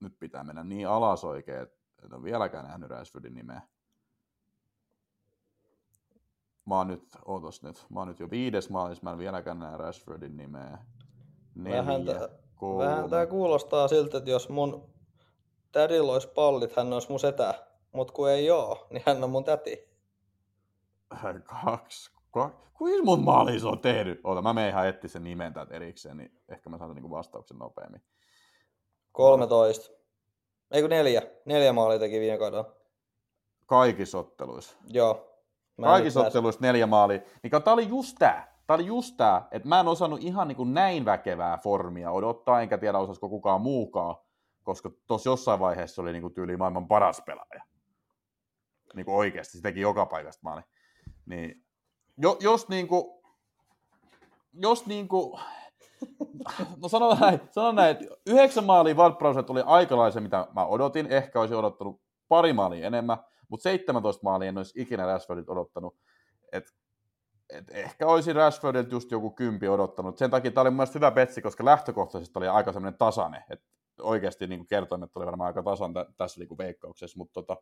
nyt 0.01 0.19
pitää 0.19 0.45
mennä 0.45 0.65
niin 0.65 0.89
alas 0.89 1.25
oikein, 1.25 1.63
että 1.63 1.77
en 2.05 2.15
ole 2.15 2.23
vieläkään 2.23 2.65
nähnyt 2.65 2.91
Rashfordin 2.91 3.35
nimeä. 3.35 3.63
Mä 6.67 6.77
oon 6.79 6.89
nyt, 6.89 7.03
ootas 7.25 7.63
nyt, 7.63 7.87
mä 7.91 7.99
oon 8.01 8.09
nyt 8.09 8.21
jo 8.21 8.31
viides 8.31 8.71
maalissa, 8.71 9.05
mä 9.05 9.13
en 9.13 9.19
vieläkään 9.19 9.59
näe 9.59 9.77
Rashfordin 9.77 10.37
nimeä. 10.37 10.79
Neljä, 11.55 11.79
Vähän, 11.79 12.05
tää- 12.05 12.29
kolme. 12.55 12.85
vähän 12.87 13.11
tää 13.11 13.27
kuulostaa 13.27 13.89
siltä, 13.89 14.19
että 14.19 14.31
jos 14.31 14.49
mun 14.49 14.91
tädillä 15.73 16.13
olisi 16.13 16.29
pallit, 16.29 16.77
hän 16.77 16.93
olisi 16.93 17.11
mun 17.11 17.21
setä. 17.21 17.55
Mut 17.93 18.11
kun 18.11 18.31
ei 18.31 18.51
oo, 18.51 18.87
niin 18.91 19.03
hän 19.07 19.25
on 19.25 19.31
mun 19.31 19.45
täti. 19.45 19.86
Kaksi, 21.45 22.11
kaksi. 22.31 22.67
Kuinka 22.75 23.05
mun 23.05 23.25
maalia 23.25 23.61
se 23.61 23.67
on 23.67 23.79
tehnyt? 23.79 24.21
Oota, 24.25 24.43
mä 24.43 24.53
menen 24.53 24.71
ihan 24.71 24.89
etsiä 24.89 25.11
sen 25.11 25.25
nimen 25.25 25.53
täältä 25.53 25.75
erikseen, 25.75 26.17
niin 26.17 26.43
ehkä 26.49 26.71
mä 26.71 26.79
saan 26.79 26.95
niinku 26.95 27.11
vastauksen 27.11 27.59
nopeammin. 27.59 28.03
13. 29.13 29.93
Ei 30.71 30.81
kun 30.81 30.91
neljä. 30.91 31.23
Neljä 31.45 31.73
maalia 31.73 31.99
teki 31.99 32.21
viime 32.21 32.39
kaudella. 32.39 32.77
Kaikissa 33.67 34.19
otteluissa. 34.19 34.77
Joo. 34.87 35.43
Mä 35.77 35.87
Kaikissa 35.87 36.21
otteluissa 36.21 36.61
neljä 36.61 36.87
maalia. 36.87 37.21
Niin 37.43 37.63
tää 37.65 37.75
oli 37.75 37.89
just 37.89 38.17
tää. 38.19 38.57
Tää 38.67 38.75
oli 38.75 38.87
just 38.87 39.17
tää, 39.17 39.49
että 39.51 39.69
mä 39.69 39.81
en 39.81 39.89
osannut 39.89 40.23
ihan 40.23 40.49
niin 40.49 40.57
kuin 40.57 40.75
näin 40.75 41.05
väkevää 41.05 41.59
formia 41.59 42.11
odottaa, 42.11 42.63
enkä 42.63 42.79
tiedä 42.79 42.99
osasko 42.99 43.29
kukaan 43.29 43.61
muukaan, 43.61 44.17
koska 44.63 44.91
tuossa 45.07 45.31
jossain 45.31 45.61
vaiheessa 45.61 46.03
oli 46.03 46.13
niin 46.13 46.23
kuin 46.23 46.35
tyyli 46.35 46.57
maailman 46.57 46.89
paras 46.89 47.23
pelaaja. 47.27 47.63
Niin 48.95 49.07
kuin 49.07 49.17
oikeasti, 49.17 49.57
se 49.59 49.63
teki 49.63 49.81
joka 49.81 50.07
paikasta 50.07 50.41
maali. 50.43 50.63
Niin, 51.27 51.65
jo, 52.19 52.37
jos 52.41 52.69
niin 52.69 52.89
kuin, 52.89 53.23
jos 54.53 54.87
niin 54.87 55.09
kuin, 55.09 55.41
No 56.83 56.89
sanon 56.89 57.19
näin, 57.21 57.41
sanon 57.51 57.75
näin 57.75 57.91
että 57.91 58.17
yhdeksän 58.27 58.65
maalia 58.65 58.95
Ward 58.95 59.45
tuli 59.47 59.63
aikalaisen, 59.67 60.23
mitä 60.23 60.47
mä 60.55 60.67
odotin. 60.67 61.07
Ehkä 61.07 61.41
olisi 61.41 61.55
odottanut 61.55 62.01
pari 62.29 62.53
maalia 62.53 62.87
enemmän, 62.87 63.19
mutta 63.49 63.63
17 63.63 64.21
maalia 64.25 64.49
en 64.49 64.57
olisi 64.59 64.83
ikinä 64.83 65.07
Rashfordit 65.07 65.49
odottanut. 65.49 65.97
Et, 66.53 66.65
et 67.51 67.71
ehkä 67.71 68.07
olisi 68.07 68.33
Rashfordilta 68.33 68.95
just 68.95 69.11
joku 69.11 69.31
kympi 69.31 69.69
odottanut. 69.69 70.19
Sen 70.19 70.31
takia 70.31 70.51
tämä 70.51 70.63
oli 70.63 70.71
mun 70.71 70.87
hyvä 70.95 71.11
petsi, 71.11 71.43
koska 71.43 71.65
lähtökohtaisesti 71.65 72.39
oli 72.39 72.49
aika 72.49 72.73
semmoinen 72.73 72.99
tasainen. 72.99 73.43
Et 73.51 73.63
oikeasti 74.01 74.47
niin 74.47 74.67
kertoimet 74.67 75.17
oli 75.17 75.27
varmaan 75.27 75.47
aika 75.47 75.63
tasan 75.63 75.95
tä- 75.95 76.07
tässä 76.17 76.41
niin 76.41 76.59
veikkauksessa, 76.59 77.19
mutta 77.19 77.35
tota, 77.35 77.57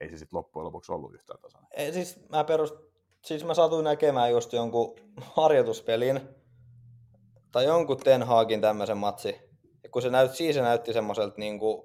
ei 0.00 0.10
se 0.10 0.16
sitten 0.16 0.36
loppujen 0.36 0.64
lopuksi 0.64 0.92
ollut 0.92 1.14
yhtään 1.14 1.40
tasainen. 1.40 1.68
Ei, 1.72 1.92
siis 1.92 2.28
mä 2.28 2.44
perust... 2.44 2.74
Siis 3.24 3.44
mä 3.44 3.54
satuin 3.54 3.84
näkemään 3.84 4.30
just 4.30 4.52
jonkun 4.52 4.96
harjoituspelin, 5.20 6.20
tai 7.52 7.64
jonkun 7.64 7.96
Ten 7.96 8.22
Hagin 8.22 8.60
tämmöisen 8.60 8.98
matsi. 8.98 9.40
Ja 9.82 9.90
kun 9.90 10.02
se 10.02 10.10
näytti, 10.10 10.36
siis 10.36 10.56
se 10.56 10.62
näytti 10.62 10.92
semmoiselta 10.92 11.34
niin 11.36 11.58
kuin 11.58 11.84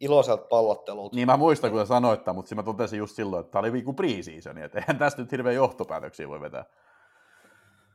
iloiselta 0.00 0.46
pallottelulta. 0.46 1.16
Niin 1.16 1.26
mä 1.26 1.36
muistan, 1.36 1.70
kun 1.70 1.80
sä 1.80 1.86
sanoit 1.86 2.24
tämän, 2.24 2.36
mutta 2.36 2.54
mä 2.54 2.62
totesin 2.62 2.98
just 2.98 3.16
silloin, 3.16 3.40
että 3.40 3.50
tämä 3.50 3.60
oli 3.60 3.72
viikku 3.72 3.92
pre-season, 3.92 4.58
että 4.58 4.78
eihän 4.78 4.98
tästä 4.98 5.22
nyt 5.22 5.32
hirveän 5.32 5.54
johtopäätöksiä 5.54 6.28
voi 6.28 6.40
vetää. 6.40 6.64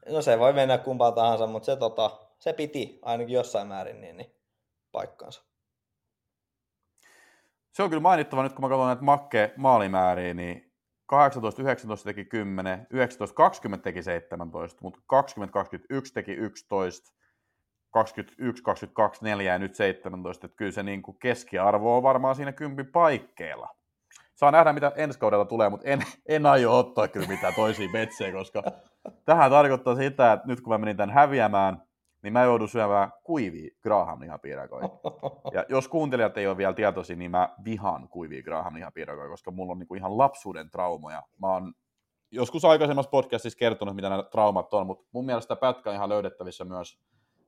No 0.10 0.22
se 0.22 0.40
voi 0.40 0.54
mennä 0.54 0.78
kumpaan 0.78 1.14
tahansa, 1.14 1.48
mutta 1.48 1.66
se, 1.66 1.76
tota, 1.76 2.12
se 2.40 2.54
piti 2.54 3.00
ainakin 3.02 3.34
jossain 3.34 3.68
määrin 3.68 4.02
niin, 4.02 4.18
niin 4.18 4.36
paikkansa. 4.92 5.44
Se 7.74 7.84
on 7.84 7.90
kyllä 7.90 8.02
mainittava 8.02 8.44
nyt, 8.44 8.54
kun 8.54 8.62
mä 8.62 8.70
katson 8.70 8.88
näitä 8.88 9.02
makke 9.02 9.54
maalimääriä, 9.58 10.34
niin 10.34 10.73
18-19 11.14 11.16
teki 12.04 12.26
10, 12.26 12.88
19-20 13.78 13.80
teki 13.80 14.04
17, 14.04 14.80
mutta 14.82 15.00
20-21 15.00 16.12
teki 16.14 16.32
11, 16.32 17.14
21, 17.92 18.64
22, 18.64 19.24
4 19.24 19.54
ja 19.54 19.60
nyt 19.60 19.76
17, 19.76 20.48
että 20.48 20.58
kyllä 20.58 20.72
se 20.72 20.84
niin 20.84 21.02
kuin 21.02 21.18
keskiarvo 21.20 21.98
on 21.98 22.04
varmaan 22.04 22.36
siinä 22.36 22.52
kympi 22.52 22.84
paikkeilla. 22.84 23.70
Saa 24.36 24.52
nähdä, 24.52 24.74
mitä 24.74 24.92
ensi 24.96 25.20
kaudella 25.20 25.46
tulee, 25.46 25.70
mutta 25.70 25.88
en, 25.88 26.04
en 26.26 26.46
aio 26.46 26.78
ottaa 26.80 27.08
kyllä 27.08 27.28
mitään 27.28 27.54
toisia 27.54 27.90
betsejä, 27.92 28.32
koska 28.32 28.64
tähän 29.26 29.52
tarkoittaa 29.52 29.96
sitä, 29.96 30.34
että 30.34 30.48
nyt 30.48 30.62
kun 30.62 30.74
mä 30.74 30.78
menin 30.78 30.98
tämän 30.98 31.16
häviämään, 31.16 31.82
niin 32.24 32.34
mä 32.34 32.44
joudun 32.44 32.70
syömään 32.70 33.12
kuivia 33.24 33.76
Graham 33.82 34.20
lihapiirakoja. 34.20 34.90
Ja 35.54 35.66
jos 35.70 35.88
kuuntelijat 35.88 36.38
ei 36.38 36.48
ole 36.48 36.58
vielä 36.58 36.74
tietoisia, 36.74 37.16
niin 37.16 37.32
mä 37.32 37.56
vihaan 37.66 38.10
kuivia 38.10 38.44
Graham 38.44 38.76
lihapiirakoja, 38.76 39.30
koska 39.30 39.52
mulla 39.52 39.72
on 39.72 39.80
niinku 39.80 39.96
ihan 39.96 40.18
lapsuuden 40.18 40.70
traumoja. 40.70 41.24
Mä 41.42 41.48
oon 41.48 41.74
joskus 42.32 42.66
aikaisemmassa 42.66 43.10
podcastissa 43.10 43.60
kertonut, 43.60 43.96
mitä 43.96 44.10
nämä 44.10 44.24
traumat 44.24 44.74
on, 44.74 44.88
mutta 44.88 45.06
mun 45.12 45.26
mielestä 45.26 45.56
pätkä 45.56 45.90
on 45.90 45.96
ihan 45.96 46.10
löydettävissä 46.10 46.66
myös 46.66 47.00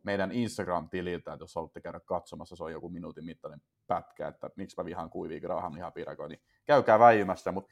meidän 0.04 0.32
Instagram-tililtä, 0.32 1.34
että 1.34 1.44
jos 1.44 1.56
haluatte 1.56 1.82
käydä 1.82 2.00
katsomassa, 2.00 2.56
se 2.56 2.64
on 2.64 2.72
joku 2.72 2.90
minuutin 2.90 3.26
mittainen 3.26 3.62
pätkä, 3.88 4.28
että 4.28 4.50
miksi 4.56 4.78
mä 4.78 4.86
vihaan 4.86 5.10
kuivia 5.10 5.40
Graham 5.40 5.74
lihapiirakoja, 5.74 6.30
niin 6.30 6.42
käykää 6.66 7.00
väijymässä. 7.00 7.52
Mutta 7.52 7.72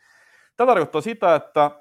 tämä 0.58 0.68
tarkoittaa 0.68 1.02
sitä, 1.02 1.36
että 1.36 1.72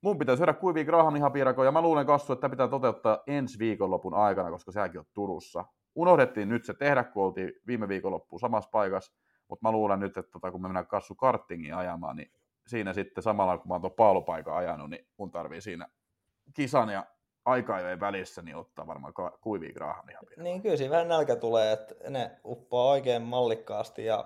mun 0.00 0.18
pitää 0.18 0.36
syödä 0.36 0.52
kuivia 0.52 0.84
Graham 0.84 1.14
lihapiirakoja, 1.14 1.68
ja 1.68 1.72
mä 1.72 1.82
luulen 1.82 2.06
kasvu, 2.06 2.32
että 2.32 2.48
pitää 2.48 2.68
toteuttaa 2.68 3.22
ensi 3.26 3.58
viikonlopun 3.58 4.14
aikana, 4.14 4.50
koska 4.50 4.72
sekin 4.72 4.98
on 5.00 5.06
Turussa. 5.14 5.64
Unohdettiin 5.94 6.48
nyt 6.48 6.64
se 6.64 6.74
tehdä, 6.74 7.04
kun 7.04 7.24
oltiin 7.24 7.52
viime 7.66 7.88
viikonloppuun 7.88 8.40
samassa 8.40 8.70
paikassa, 8.70 9.12
mutta 9.48 9.68
mä 9.68 9.72
luulen 9.72 10.00
nyt, 10.00 10.16
että 10.16 10.32
tota, 10.32 10.50
kun 10.50 10.62
me 10.62 10.68
mennään 10.68 10.86
kasvu 10.86 11.14
karttingin 11.14 11.74
ajamaan, 11.74 12.16
niin 12.16 12.32
siinä 12.66 12.92
sitten 12.92 13.22
samalla 13.22 13.58
kun 13.58 13.68
mä 13.68 13.74
oon 13.74 13.80
tuon 13.80 13.92
paalupaikan 13.92 14.56
ajanut, 14.56 14.90
niin 14.90 15.06
mun 15.16 15.30
tarvii 15.30 15.60
siinä 15.60 15.88
kisan 16.54 16.88
ja 16.88 17.06
aika 17.44 17.74
välissä, 18.00 18.42
niin 18.42 18.56
ottaa 18.56 18.86
varmaan 18.86 19.14
kuivia 19.40 19.72
Grahamia. 19.72 20.20
Niin 20.36 20.62
kyllä 20.62 20.76
siinä 20.76 20.90
vähän 20.90 21.08
nälkä 21.08 21.36
tulee, 21.36 21.72
että 21.72 22.10
ne 22.10 22.30
uppoaa 22.44 22.90
oikein 22.90 23.22
mallikkaasti 23.22 24.04
ja 24.04 24.24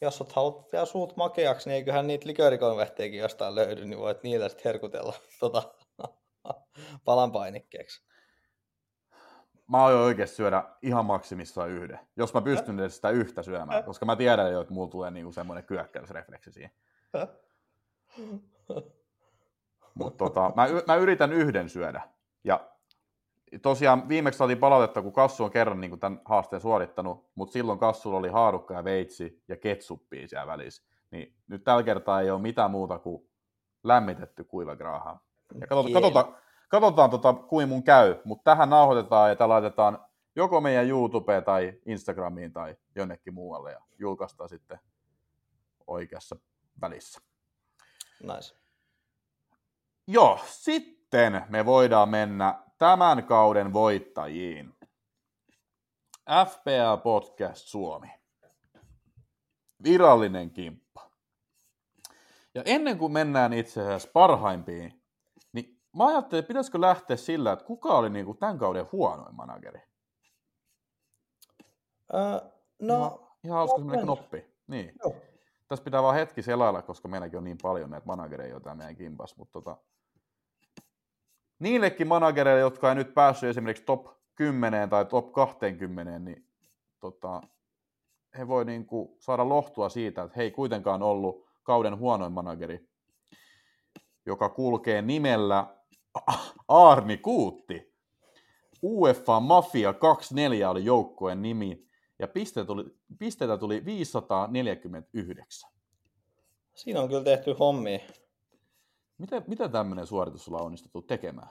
jos 0.00 0.20
olet 0.20 0.32
halunnut 0.32 0.72
vielä 0.72 0.86
suut 0.86 1.16
makeaksi, 1.16 1.68
niin 1.68 1.76
eiköhän 1.76 2.06
niitä 2.06 2.26
liköörikonvehtejäkin 2.26 3.20
jostain 3.20 3.54
löydy, 3.54 3.84
niin 3.84 3.98
voit 3.98 4.22
niillä 4.22 4.48
sitten 4.48 4.64
herkutella 4.64 5.14
tota, 5.40 5.74
palan 7.04 7.32
painikkeeksi. 7.32 8.10
Mä 9.68 9.84
aion 9.84 10.00
oikeasti 10.00 10.36
syödä 10.36 10.64
ihan 10.82 11.04
maksimissaan 11.04 11.70
yhden, 11.70 11.98
jos 12.16 12.34
mä 12.34 12.40
pystyn 12.40 12.80
edes 12.80 12.96
sitä 12.96 13.10
yhtä 13.10 13.42
syömään, 13.42 13.84
koska 13.84 14.06
mä 14.06 14.16
tiedän 14.16 14.52
jo, 14.52 14.60
että 14.60 14.74
mulla 14.74 14.90
tulee 14.90 15.10
niinku 15.10 15.32
semmoinen 15.32 15.64
kyökkäysrefleksi 15.64 16.52
siihen. 16.52 16.70
Mutta 19.94 20.18
tota, 20.18 20.52
mä, 20.56 20.66
mä 20.86 20.96
yritän 20.96 21.32
yhden 21.32 21.68
syödä. 21.68 22.02
Ja 22.44 22.69
tosiaan 23.62 24.08
viimeksi 24.08 24.38
saatiin 24.38 24.58
palautetta, 24.58 25.02
kun 25.02 25.12
Kassu 25.12 25.44
on 25.44 25.50
kerran 25.50 25.80
niin 25.80 25.90
kuin 25.90 26.00
tämän 26.00 26.20
haasteen 26.24 26.62
suorittanut, 26.62 27.30
mutta 27.34 27.52
silloin 27.52 27.78
Kassulla 27.78 28.18
oli 28.18 28.28
haarukka 28.28 28.74
ja 28.74 28.84
veitsi 28.84 29.42
ja 29.48 29.56
ketsuppia 29.56 30.28
siellä 30.28 30.46
välissä. 30.46 30.82
Niin 31.10 31.34
nyt 31.48 31.64
tällä 31.64 31.82
kertaa 31.82 32.20
ei 32.20 32.30
ole 32.30 32.40
mitään 32.40 32.70
muuta 32.70 32.98
kuin 32.98 33.30
lämmitetty 33.84 34.44
kuiva 34.44 34.76
graaha. 34.76 35.20
Ja 35.60 35.66
katsotaan, 35.66 35.92
katsotaan, 35.92 36.36
katsotaan 36.68 37.10
tota, 37.10 37.32
kuin 37.32 37.68
mun 37.68 37.82
käy, 37.82 38.16
mutta 38.24 38.50
tähän 38.50 38.70
nauhoitetaan 38.70 39.30
ja 39.30 39.36
tämä 39.36 39.48
laitetaan 39.48 39.98
joko 40.36 40.60
meidän 40.60 40.88
YouTubeen 40.88 41.44
tai 41.44 41.80
Instagramiin 41.86 42.52
tai 42.52 42.76
jonnekin 42.94 43.34
muualle 43.34 43.72
ja 43.72 43.80
julkaistaan 43.98 44.48
sitten 44.48 44.78
oikeassa 45.86 46.36
välissä. 46.80 47.20
Nice. 48.22 48.56
Joo, 50.06 50.38
sitten 50.44 51.44
me 51.48 51.66
voidaan 51.66 52.08
mennä 52.08 52.62
tämän 52.80 53.24
kauden 53.24 53.72
voittajiin. 53.72 54.74
FPL 56.46 57.02
Podcast 57.02 57.66
Suomi. 57.66 58.10
Virallinen 59.82 60.50
kimppa. 60.50 61.10
Ja 62.54 62.62
ennen 62.64 62.98
kuin 62.98 63.12
mennään 63.12 63.52
itse 63.52 63.80
asiassa 63.80 64.08
parhaimpiin, 64.12 65.02
niin 65.52 65.80
mä 65.96 66.06
ajattelin, 66.06 66.40
että 66.40 66.48
pitäisikö 66.48 66.80
lähteä 66.80 67.16
sillä, 67.16 67.52
että 67.52 67.64
kuka 67.64 67.88
oli 67.88 68.10
niin 68.10 68.26
kuin 68.26 68.38
tämän 68.38 68.58
kauden 68.58 68.86
huonoin 68.92 69.34
manageri? 69.34 69.80
Öö, 72.14 72.50
no, 72.78 72.96
ihan, 72.96 73.18
ihan 73.44 73.56
hauska 73.56 73.76
semmoinen 73.76 74.04
knoppi. 74.04 74.54
Niin. 74.66 74.92
Joo. 75.04 75.16
Tässä 75.68 75.84
pitää 75.84 76.02
vaan 76.02 76.14
hetki 76.14 76.42
selailla, 76.42 76.82
koska 76.82 77.08
meilläkin 77.08 77.38
on 77.38 77.44
niin 77.44 77.58
paljon 77.62 77.90
näitä 77.90 78.06
managereja, 78.06 78.50
joita 78.50 78.74
meidän 78.74 78.96
kimpas, 78.96 79.36
mutta 79.36 79.52
tota, 79.52 79.76
niillekin 81.60 82.08
managereille, 82.08 82.60
jotka 82.60 82.88
ei 82.88 82.94
nyt 82.94 83.14
päässyt 83.14 83.50
esimerkiksi 83.50 83.84
top 83.84 84.06
10 84.34 84.90
tai 84.90 85.04
top 85.04 85.32
20, 85.32 86.18
niin 86.18 86.46
tota, 87.00 87.42
he 88.38 88.48
voi 88.48 88.64
niin 88.64 88.86
kuin 88.86 89.08
saada 89.18 89.48
lohtua 89.48 89.88
siitä, 89.88 90.22
että 90.22 90.36
he 90.36 90.50
kuitenkaan 90.50 91.02
ollut 91.02 91.46
kauden 91.62 91.98
huonoin 91.98 92.32
manageri, 92.32 92.88
joka 94.26 94.48
kulkee 94.48 95.02
nimellä 95.02 95.66
Arni 96.68 97.16
Kuutti. 97.16 97.90
UEFA 98.82 99.40
Mafia 99.40 99.92
24 99.92 100.70
oli 100.70 100.84
joukkueen 100.84 101.42
nimi, 101.42 101.86
ja 102.18 102.28
pisteitä 102.28 102.66
tuli, 102.66 102.84
pisteitä 103.18 103.56
tuli 103.56 103.84
549. 103.84 105.70
Siinä 106.74 107.00
on 107.00 107.08
kyllä 107.08 107.24
tehty 107.24 107.52
hommia. 107.58 107.98
Miten, 109.20 109.44
mitä 109.46 109.68
tämmöinen 109.68 110.06
suoritus 110.06 110.44
sulla 110.44 110.58
on 110.58 110.66
onnistuttu 110.66 111.02
tekemään? 111.02 111.48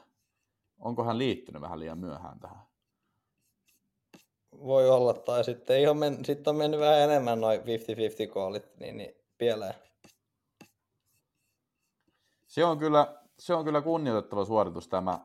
Onko 0.80 1.04
hän 1.04 1.18
liittynyt 1.18 1.62
vähän 1.62 1.80
liian 1.80 1.98
myöhään 1.98 2.40
tähän? 2.40 2.62
Voi 4.52 4.90
olla, 4.90 5.14
tai 5.14 5.44
sitten, 5.44 5.76
ei 5.76 5.94
men, 5.94 6.26
sitten 6.26 6.52
on 6.52 6.58
mennyt 6.58 6.80
vähän 6.80 7.00
enemmän 7.00 7.42
noin 7.42 7.60
50-50 7.60 7.64
koolit, 8.34 8.78
niin, 8.80 8.98
niin 8.98 9.16
pieleen. 9.38 9.74
Se 12.48 12.66
on 12.66 12.80
kyllä, 12.80 13.22
se 13.40 13.54
on 13.54 13.66
kyllä 13.66 13.82
kunnioitettava 13.82 14.46
suoritus 14.46 14.88
tämä. 14.88 15.20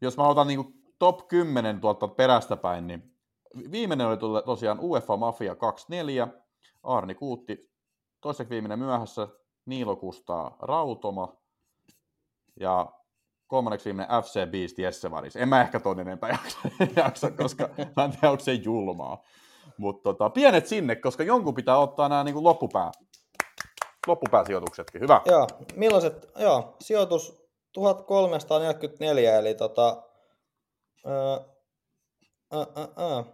Jos 0.00 0.16
mä 0.16 0.28
otan 0.28 0.46
niin 0.46 0.82
top 0.98 1.28
10 1.28 1.80
tuolta 1.80 2.08
perästä 2.08 2.56
päin, 2.56 2.86
niin 2.86 3.18
viimeinen 3.70 4.06
oli 4.06 4.42
tosiaan 4.44 4.80
UEFA 4.80 5.16
Mafia 5.16 5.54
24, 5.54 6.28
Arni 6.82 7.14
Kuutti, 7.14 7.70
toiseksi 8.20 8.50
viimeinen 8.50 8.78
myöhässä, 8.78 9.28
Niilo 9.68 9.96
Kustaa 9.96 10.56
Rautoma 10.60 11.36
ja 12.60 12.92
kolmanneksi 13.46 13.84
viimeinen 13.84 14.22
FC 14.22 14.50
Beast 14.50 14.78
Jesse 14.78 15.10
Varis. 15.10 15.36
En 15.36 15.48
mä 15.48 15.60
ehkä 15.60 15.80
ton 15.80 16.00
enempää 16.00 16.30
jaksa, 16.38 16.58
jaksa 16.96 17.30
koska 17.30 17.68
mä 17.96 18.04
en 18.04 18.10
tiedä, 18.10 18.30
onko 18.30 18.44
se 18.44 18.52
julmaa. 18.52 19.24
Mutta 19.78 20.02
tota, 20.02 20.30
pienet 20.30 20.66
sinne, 20.66 20.96
koska 20.96 21.22
jonkun 21.22 21.54
pitää 21.54 21.78
ottaa 21.78 22.08
nämä 22.08 22.24
niin 22.24 22.44
loppupää, 22.44 22.90
loppupääsijoituksetkin. 24.06 25.00
Hyvä. 25.00 25.20
Joo, 25.26 25.46
millaiset, 25.76 26.30
joo, 26.36 26.76
sijoitus 26.80 27.48
1344, 27.72 29.38
eli 29.38 29.54
tota, 29.54 30.02
ää, 31.06 31.40
ää, 32.52 32.66
ää, 32.96 33.24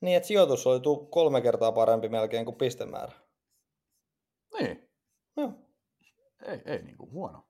niin, 0.00 0.16
että 0.16 0.26
sijoitus 0.26 0.66
oli 0.66 0.80
kolme 1.10 1.40
kertaa 1.40 1.72
parempi 1.72 2.08
melkein 2.08 2.44
kuin 2.44 2.56
pistemäärä. 2.56 3.12
Niin. 4.58 4.87
Joo. 5.38 5.52
Ei, 6.42 6.62
ei 6.64 6.82
niin 6.82 6.96
kuin 6.96 7.12
huono. 7.12 7.44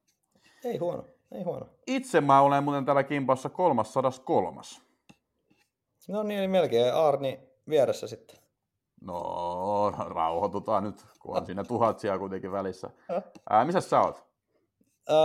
Ei 0.65 0.77
huono. 0.77 1.05
Ei 1.33 1.43
huono. 1.43 1.67
Itse 1.87 2.21
mä 2.21 2.41
olen 2.41 2.65
muuten 2.65 2.85
täällä 2.85 3.03
kimpassa 3.03 3.49
303. 3.49 4.61
No 6.09 6.23
niin, 6.23 6.39
eli 6.39 6.49
melkein 6.49 6.95
Arni 6.95 7.41
vieressä 7.69 8.07
sitten. 8.07 8.39
No, 9.01 9.91
rauhoitutaan 9.91 10.85
nyt, 10.85 11.07
kun 11.21 11.37
on 11.37 11.47
siinä 11.47 11.65
tuhatsia 11.65 12.19
kuitenkin 12.19 12.53
välissä. 12.53 12.91
Ää, 13.51 13.65
missä 13.65 13.81
sä 13.81 14.01
oot? 14.01 14.27
Öö, 15.11 15.17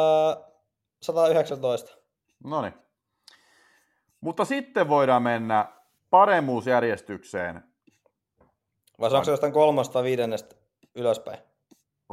119. 1.01 1.97
No 2.43 2.61
niin. 2.61 2.73
Mutta 4.21 4.45
sitten 4.45 4.89
voidaan 4.89 5.23
mennä 5.23 5.73
paremmuusjärjestykseen, 6.09 7.63
Vai 8.99 9.09
onko 9.09 9.23
se 9.23 9.31
jostain 9.31 9.53
kolmasta 9.53 10.03
viidennestä 10.03 10.55
ylöspäin? 10.95 11.39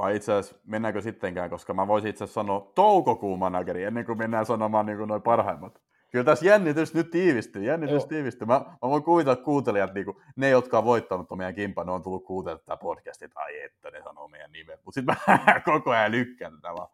Vai 0.00 0.16
itse 0.16 0.32
asiassa 0.32 0.60
mennäänkö 0.66 1.00
sittenkään, 1.00 1.50
koska 1.50 1.74
mä 1.74 1.86
voisin 1.86 2.10
itse 2.10 2.24
asiassa 2.24 2.40
sanoa 2.40 2.72
toukokuun 2.74 3.38
manageri 3.38 3.84
ennen 3.84 4.06
kuin 4.06 4.18
mennään 4.18 4.46
sanomaan 4.46 4.86
niin 4.86 5.08
noin 5.08 5.22
parhaimmat. 5.22 5.80
Kyllä 6.10 6.24
tässä 6.24 6.46
jännitys 6.46 6.94
nyt 6.94 7.10
tiivistyy, 7.10 7.64
jännitys 7.64 8.02
Joo. 8.02 8.08
tiivistyy. 8.08 8.46
Mä, 8.46 8.60
mä 8.82 8.88
voin 8.88 9.02
kuvitella 9.02 9.32
että 9.32 9.44
kuuntelijat, 9.44 9.94
niin 9.94 10.04
kuin, 10.04 10.16
ne 10.36 10.50
jotka 10.50 10.78
on 10.78 10.84
voittanut 10.84 11.28
ton 11.28 11.38
meidän 11.38 11.54
kimpan, 11.54 11.86
ne 11.86 11.92
on 11.92 12.02
tullut 12.02 12.24
kuuntelemaan 12.24 12.64
tätä 12.66 12.76
podcastia, 12.76 13.28
ai 13.34 13.62
että 13.62 13.90
ne 13.90 14.02
sanoo 14.02 14.28
meidän 14.28 14.52
nimet. 14.52 14.80
Mutta 14.84 15.00
sitten 15.00 15.16
mä 15.28 15.60
koko 15.72 15.90
ajan 15.90 16.10
lykkään 16.10 16.52
tätä 16.52 16.74
vaan. 16.74 16.88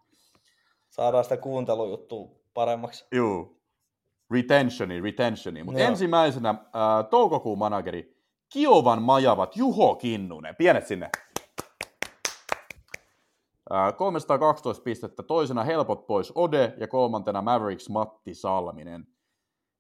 Saadaan 0.91 1.25
sitä 1.25 1.37
kuuntelujuttua 1.37 2.29
paremmaksi. 2.55 3.07
Juu. 3.13 3.61
Retentioni, 4.31 5.01
retentioni. 5.01 5.65
Mutta 5.65 5.81
Joo. 5.81 5.91
ensimmäisenä 5.91 6.55
ää, 6.73 7.03
toukokuun 7.03 7.59
manageri, 7.59 8.17
Kiovan 8.53 9.03
majavat 9.03 9.57
Juho 9.57 9.95
Kinnunen. 9.95 10.57
Pienet 10.57 10.87
sinne. 10.87 11.11
Ää, 13.71 13.93
312 13.93 14.83
pistettä, 14.83 15.23
toisena 15.23 15.65
helpot 15.65 16.07
pois 16.07 16.33
Ode 16.35 16.75
ja 16.81 16.89
kolmantena 16.89 17.43
Mavericks 17.43 17.89
Matti 17.89 18.35
Salminen. 18.35 19.07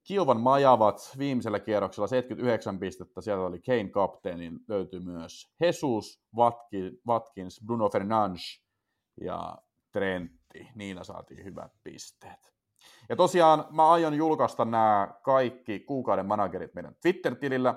Kiovan 0.05 0.40
majavat 0.40 1.14
viimeisellä 1.18 1.61
kierroksella 1.61 2.07
79 2.07 2.79
pistettä, 2.79 3.20
sieltä 3.20 3.42
oli 3.42 3.61
Kane 3.61 3.88
kapteenin, 3.88 4.61
löytyi 4.68 5.01
myös 5.01 5.55
Jesus, 5.61 6.22
Watki- 6.37 7.01
Watkins, 7.09 7.61
Bruno 7.66 7.88
Fernandes 7.88 8.64
ja 9.20 9.59
Trentti. 9.92 10.68
Niillä 10.75 11.05
saatiin 11.05 11.44
hyvät 11.44 11.72
pisteet. 11.85 12.55
Ja 13.09 13.16
tosiaan 13.16 13.64
mä 13.70 13.90
aion 13.90 14.14
julkaista 14.14 14.64
nämä 14.64 15.09
kaikki 15.22 15.81
kuukauden 15.81 16.27
managerit 16.27 16.75
meidän 16.75 16.96
Twitter-tilillä. 17.03 17.75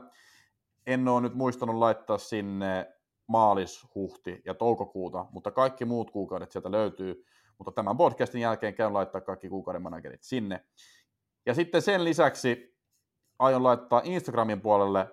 En 0.88 1.08
ole 1.08 1.22
nyt 1.22 1.34
muistanut 1.34 1.76
laittaa 1.76 2.18
sinne 2.18 2.99
maalis, 3.30 3.88
huhti 3.96 4.42
ja 4.46 4.54
toukokuuta, 4.54 5.26
mutta 5.32 5.52
kaikki 5.52 5.86
muut 5.86 6.12
kuukaudet 6.12 6.52
sieltä 6.52 6.72
löytyy. 6.72 7.26
Mutta 7.58 7.72
tämän 7.72 7.98
podcastin 7.98 8.42
jälkeen 8.42 8.74
käyn 8.74 8.94
laittaa 8.94 9.22
kaikki 9.22 9.50
kuukauden 9.50 9.82
managerit 9.82 10.24
sinne. 10.24 10.66
Ja 11.46 11.54
sitten 11.54 11.82
sen 11.82 12.04
lisäksi 12.04 12.78
aion 13.40 13.64
laittaa 13.64 14.02
Instagramin 14.04 14.62
puolelle 14.62 15.08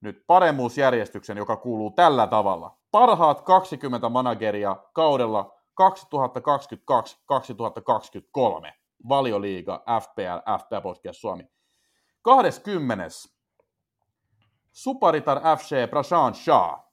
nyt 0.00 0.24
paremmuusjärjestyksen, 0.26 1.36
joka 1.36 1.56
kuuluu 1.56 1.90
tällä 1.90 2.26
tavalla. 2.26 2.78
Parhaat 2.90 3.42
20 3.42 4.08
manageria 4.08 4.76
kaudella 4.92 5.60
2022-2023. 8.68 8.72
Valioliiga, 9.08 9.82
FPL, 10.00 10.62
FPL 10.62 10.80
Podcast 10.82 11.20
Suomi. 11.20 11.48
20. 12.22 13.08
Suparitar 14.72 15.40
FC 15.58 15.90
Prashant 15.90 16.36
Shah, 16.36 16.84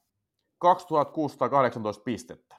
2618 0.62 2.02
pistettä. 2.04 2.56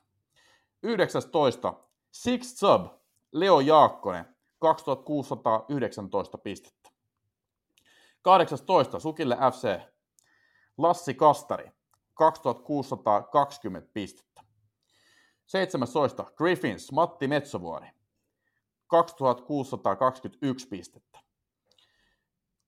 19. 0.83 1.73
Six 2.11 2.43
Sub, 2.43 2.85
Leo 3.31 3.59
Jaakkonen, 3.59 4.35
2619 4.59 6.37
pistettä. 6.37 6.89
18. 8.21 8.99
Sukille 8.99 9.35
FC, 9.35 9.79
Lassi 10.77 11.13
Kastari, 11.13 11.71
2620 12.13 13.89
pistettä. 13.93 14.43
17. 15.45 16.25
Griffins, 16.35 16.91
Matti 16.91 17.27
Metsovuori, 17.27 17.87
2621 18.87 20.67
pistettä. 20.67 21.19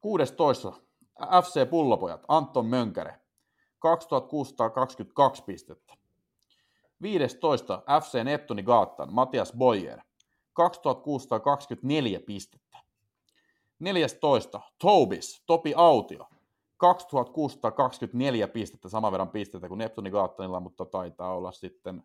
16. 0.01 0.73
FC 1.43 1.69
Pullopojat, 1.69 2.25
Anton 2.27 2.65
Mönkäre, 2.65 3.24
2622 3.79 5.43
pistettä. 5.43 5.93
15. 7.01 7.83
FC 8.01 8.23
Neptuni 8.23 8.63
Gaattan, 8.63 9.13
Matias 9.13 9.53
Boyer, 9.53 9.99
2624 10.53 12.19
pistettä. 12.19 12.77
14. 13.79 14.61
Tobis, 14.77 15.43
Topi 15.45 15.73
Autio, 15.75 16.27
2624 16.77 18.47
pistettä, 18.47 18.89
saman 18.89 19.11
verran 19.11 19.29
pistettä 19.29 19.67
kuin 19.67 19.77
Neptuni 19.77 20.09
Gaattanilla, 20.09 20.59
mutta 20.59 20.85
taitaa 20.85 21.35
olla 21.35 21.51
sitten 21.51 22.03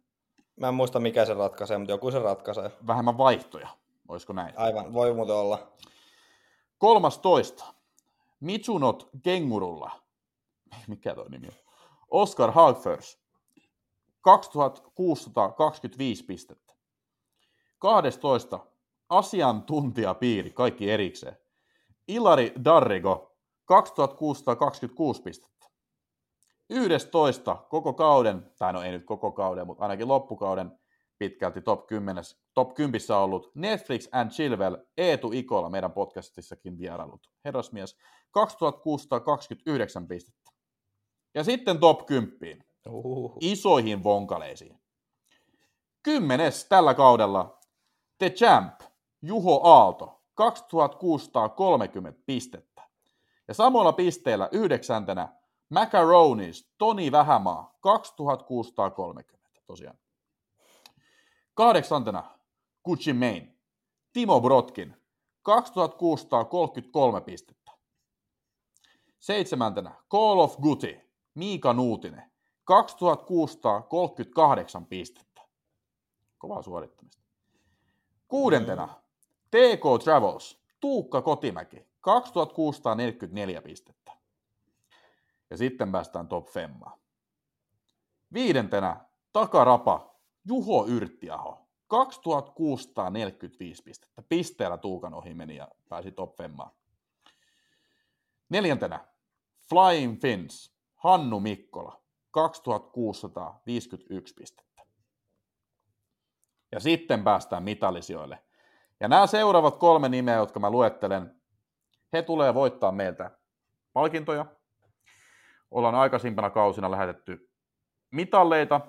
Mä 0.60 0.68
en 0.68 0.74
muista 0.74 1.00
mikä 1.00 1.24
se 1.24 1.34
ratkaisee, 1.34 1.78
mutta 1.78 1.92
joku 1.92 2.10
se 2.10 2.18
ratkaisee. 2.18 2.70
vähemmän 2.86 3.18
vaihtoja. 3.18 3.68
Olisiko 4.08 4.32
näin? 4.32 4.54
Aivan, 4.56 4.92
voi 4.92 5.14
muuten 5.14 5.34
olla. 5.34 5.58
13. 6.78 7.64
Mitsunot 8.40 9.08
Kengurulla. 9.22 9.90
Mikä 10.88 11.14
toi 11.14 11.30
nimi 11.30 11.46
on? 11.46 11.54
Oscar 12.10 12.50
Hagfors. 12.50 13.20
2625 14.20 16.24
pistettä. 16.24 16.74
12. 17.78 18.60
Asiantuntijapiiri, 19.08 20.50
kaikki 20.50 20.90
erikseen. 20.90 21.36
Ilari 22.08 22.52
Darrigo, 22.64 23.36
2626 23.64 25.22
pistettä. 25.22 25.66
11. 26.70 27.56
Koko 27.68 27.92
kauden, 27.92 28.52
tai 28.58 28.72
no 28.72 28.82
ei 28.82 28.90
nyt 28.90 29.04
koko 29.04 29.32
kauden, 29.32 29.66
mutta 29.66 29.82
ainakin 29.82 30.08
loppukauden 30.08 30.78
pitkälti 31.18 31.60
top 31.60 31.86
10, 31.86 32.24
top 32.54 32.74
10 32.74 33.00
ollut 33.16 33.50
Netflix 33.54 34.08
and 34.12 34.30
Chilwell, 34.30 34.76
Eetu 34.96 35.30
Ikola, 35.32 35.70
meidän 35.70 35.92
podcastissakin 35.92 36.78
vierailut, 36.78 37.30
herrasmies, 37.44 37.96
2629 38.30 40.08
pistettä. 40.08 40.39
Ja 41.34 41.44
sitten 41.44 41.78
top 41.78 42.06
10, 42.06 42.64
Uhuhu. 42.88 43.36
isoihin 43.40 44.04
vonkaleisiin. 44.04 44.80
Kymmenes 46.02 46.64
tällä 46.64 46.94
kaudella 46.94 47.58
The 48.18 48.30
Champ, 48.30 48.80
Juho 49.22 49.60
Aalto, 49.64 50.22
2630 50.34 52.22
pistettä. 52.26 52.82
Ja 53.48 53.54
samoilla 53.54 53.92
pisteillä 53.92 54.48
yhdeksäntenä 54.52 55.28
Macaronis, 55.68 56.72
Toni 56.78 57.12
Vähämaa, 57.12 57.76
2630 57.80 59.60
tosiaan. 59.66 59.98
Kahdeksantena 61.54 62.24
Gucci 62.84 63.12
Main, 63.12 63.60
Timo 64.12 64.40
Brotkin, 64.40 64.96
2633 65.42 67.20
pistettä. 67.20 67.72
Seitsemäntenä 69.18 69.94
Call 70.10 70.38
of 70.38 70.56
Duty, 70.62 71.09
Miika 71.34 71.72
Nuutinen, 71.72 72.30
2638 72.64 74.86
pistettä. 74.86 75.42
Kovaa 76.38 76.62
suorittamista. 76.62 77.22
Kuudentena 78.28 78.88
TK 79.50 79.82
Travels, 80.04 80.62
Tuukka 80.80 81.22
Kotimäki, 81.22 81.86
2644 82.00 83.62
pistettä. 83.62 84.12
Ja 85.50 85.56
sitten 85.56 85.92
päästään 85.92 86.28
top 86.28 86.48
femmaan. 86.48 87.00
Viidentenä 88.32 89.04
takarapa 89.32 90.14
Juho 90.44 90.86
Yrttiaho, 90.86 91.66
2645 91.88 93.82
pistettä. 93.82 94.22
Pisteellä 94.28 94.78
Tuukan 94.78 95.14
ohi 95.14 95.34
meni 95.34 95.56
ja 95.56 95.68
pääsi 95.88 96.12
top 96.12 96.36
femmaan. 96.36 96.70
Neljäntenä 98.48 99.08
Flying 99.68 100.20
Fins, 100.20 100.72
Hannu 101.00 101.40
Mikkola, 101.40 102.02
2651 102.30 104.34
pistettä. 104.34 104.82
Ja 106.72 106.80
sitten 106.80 107.24
päästään 107.24 107.62
mitallisijoille. 107.62 108.38
Ja 109.00 109.08
nämä 109.08 109.26
seuraavat 109.26 109.76
kolme 109.76 110.08
nimeä, 110.08 110.34
jotka 110.34 110.60
mä 110.60 110.70
luettelen, 110.70 111.40
he 112.12 112.22
tulee 112.22 112.54
voittaa 112.54 112.92
meiltä 112.92 113.30
palkintoja. 113.92 114.46
Ollaan 115.70 115.94
aikaisimpana 115.94 116.50
kausina 116.50 116.90
lähetetty 116.90 117.50
mitalleita 118.10 118.80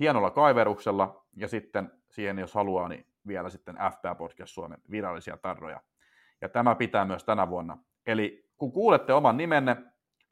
hienolla 0.00 0.30
kaiveruksella 0.30 1.26
ja 1.36 1.48
sitten 1.48 1.92
siihen, 2.10 2.38
jos 2.38 2.54
haluaa, 2.54 2.88
niin 2.88 3.06
vielä 3.26 3.50
sitten 3.50 3.76
FPA 3.92 4.14
Podcast 4.14 4.54
Suomen 4.54 4.78
virallisia 4.90 5.36
tarroja. 5.36 5.80
Ja 6.40 6.48
tämä 6.48 6.74
pitää 6.74 7.04
myös 7.04 7.24
tänä 7.24 7.48
vuonna. 7.48 7.78
Eli 8.06 8.50
kun 8.56 8.72
kuulette 8.72 9.12
oman 9.12 9.36
nimenne, 9.36 9.76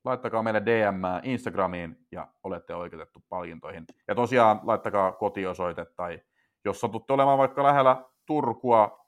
laittakaa 0.07 0.43
meille 0.43 0.63
DM 0.67 1.03
Instagramiin 1.23 2.07
ja 2.13 2.29
olette 2.43 2.75
oikeutettu 2.75 3.25
palkintoihin. 3.29 3.85
Ja 4.09 4.15
tosiaan 4.15 4.61
laittakaa 4.63 5.13
kotiosoite 5.13 5.85
tai 5.97 6.21
jos 6.65 6.81
satutte 6.81 7.13
olemaan 7.13 7.39
vaikka 7.39 7.63
lähellä 7.63 8.05
Turkua, 8.27 9.07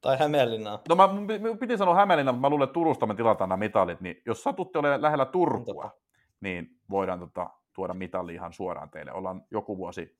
Tai 0.00 0.18
Hämeenlinnaa. 0.18 0.80
No 0.88 0.94
mä, 0.94 1.08
mun 1.08 1.58
piti 1.58 1.78
sanoa 1.78 1.94
Hämeenlinna, 1.94 2.32
mutta 2.32 2.40
mä 2.40 2.50
luulen, 2.50 2.64
että 2.64 2.72
Turusta 2.74 3.06
me 3.06 3.14
tilataan 3.14 3.48
nämä 3.48 3.56
mitalit, 3.56 4.00
niin 4.00 4.22
jos 4.26 4.42
satutte 4.42 4.78
olemaan 4.78 5.02
lähellä 5.02 5.24
Turkua, 5.24 5.82
Totta. 5.82 6.00
niin 6.40 6.80
voidaan 6.90 7.18
tota, 7.18 7.50
tuoda 7.72 7.94
mitalli 7.94 8.34
ihan 8.34 8.52
suoraan 8.52 8.90
teille. 8.90 9.12
Ollaan 9.12 9.42
joku 9.50 9.76
vuosi 9.76 10.18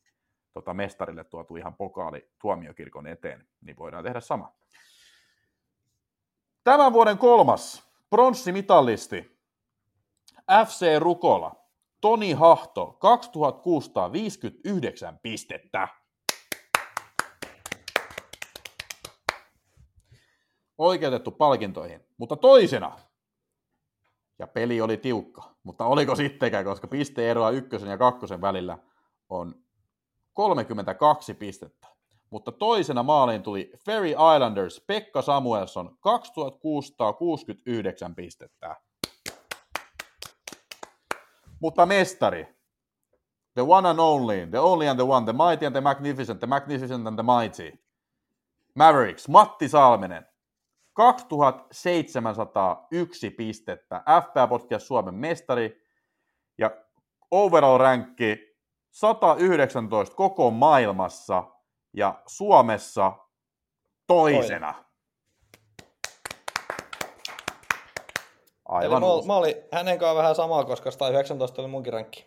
tota, 0.53 0.75
mestarille 0.75 1.25
tuotu 1.25 1.57
ihan 1.57 1.75
pokaali 1.75 2.29
tuomiokirkon 2.41 3.07
eteen, 3.07 3.47
niin 3.61 3.77
voidaan 3.77 4.05
tehdä 4.05 4.21
sama. 4.21 4.53
Tämän 6.65 6.93
vuoden 6.93 7.19
kolmas 7.19 7.93
pronssimitallisti 8.11 9.32
FC 10.67 10.99
Rukola, 10.99 11.57
Toni 12.01 12.33
Hahto, 12.33 12.87
2659 12.87 15.19
pistettä. 15.23 15.89
Oikeutettu 20.79 21.31
palkintoihin, 21.31 22.07
mutta 22.17 22.37
toisena, 22.37 22.99
ja 24.39 24.47
peli 24.47 24.81
oli 24.81 24.97
tiukka, 24.97 25.43
mutta 25.63 25.87
oliko 25.87 26.17
sittenkään, 26.17 26.65
koska 26.65 26.87
pisteeroa 26.87 27.51
ykkösen 27.51 27.89
ja 27.89 27.99
kakkosen 27.99 28.41
välillä 28.41 28.79
on 29.29 29.55
32 30.33 31.35
pistettä. 31.35 31.89
Mutta 32.31 32.53
toisena 32.53 33.03
maaliin 33.03 33.43
tuli 33.43 33.73
Ferry 33.79 34.09
Islanders 34.09 34.85
Pekka 34.87 35.23
Samuelson 35.23 35.97
2669 36.01 38.15
pistettä. 38.15 38.77
Mutta 41.63 41.87
mestari, 41.87 42.47
the 43.55 43.63
one 43.63 43.89
and 43.89 43.99
only, 43.99 44.47
the 44.47 44.59
only 44.59 44.89
and 44.89 44.99
the 44.99 45.07
one, 45.07 45.25
the 45.25 45.33
mighty 45.33 45.67
and 45.67 45.75
the 45.75 45.81
magnificent, 45.81 46.41
the 46.41 46.47
magnificent 46.47 47.07
and 47.07 47.17
the 47.17 47.23
mighty, 47.23 47.79
Mavericks, 48.75 49.29
Matti 49.29 49.69
Salminen, 49.69 50.27
2701 50.95 53.31
pistettä, 53.31 54.03
FPA 54.23 54.47
Podcast 54.47 54.87
Suomen 54.87 55.15
mestari 55.15 55.83
ja 56.59 56.71
overall 57.31 57.79
rankki 57.79 58.39
119 58.91 60.17
koko 60.17 60.51
maailmassa 60.51 61.45
ja 61.93 62.23
Suomessa 62.27 63.13
toisena. 64.07 64.69
Eli 64.69 64.92
Aivan 68.73 69.03
mä, 69.03 69.13
uusi. 69.13 69.27
mä 69.27 69.37
olin 69.37 69.55
hänen 69.73 69.99
kanssaan 69.99 70.17
vähän 70.17 70.35
samaa, 70.35 70.65
koska 70.65 70.91
119 70.91 71.63
oli 71.63 71.69
munkin 71.69 71.93
rankki. 71.93 72.27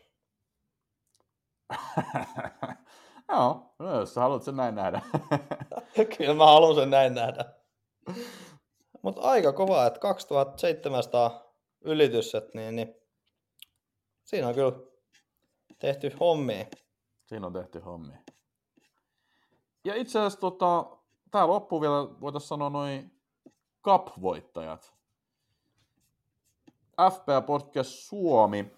Joo, 3.29 3.73
no, 3.79 3.99
jos 3.99 4.13
sä 4.13 4.21
haluat 4.21 4.43
sen 4.43 4.55
näin 4.55 4.75
nähdä. 4.75 5.01
Kyllä 6.17 6.34
mä 6.34 6.45
haluan 6.45 6.75
sen 6.75 6.89
näin 6.89 7.15
nähdä. 7.15 7.45
Mutta 9.01 9.21
aika 9.21 9.53
kova, 9.53 9.86
että 9.86 9.99
2700 9.99 11.53
ylitys, 11.81 12.36
et 12.36 12.53
niin, 12.53 12.75
niin 12.75 12.95
siinä 14.23 14.47
on 14.47 14.55
kyllä 14.55 14.71
tehty 15.79 16.12
hommia. 16.19 16.65
Siinä 17.25 17.47
on 17.47 17.53
tehty 17.53 17.79
hommia. 17.79 18.17
Ja 19.86 19.95
itse 19.95 20.19
asiassa 20.19 20.39
tota, 20.39 20.86
tää 21.31 21.47
loppu 21.47 21.81
vielä, 21.81 22.21
voitaisiin 22.21 22.47
sanoa 22.47 22.69
noin 22.69 23.21
Cup-voittajat. 23.88 24.94
FPA 27.12 27.41
Podcast 27.41 27.89
Suomi. 27.89 28.71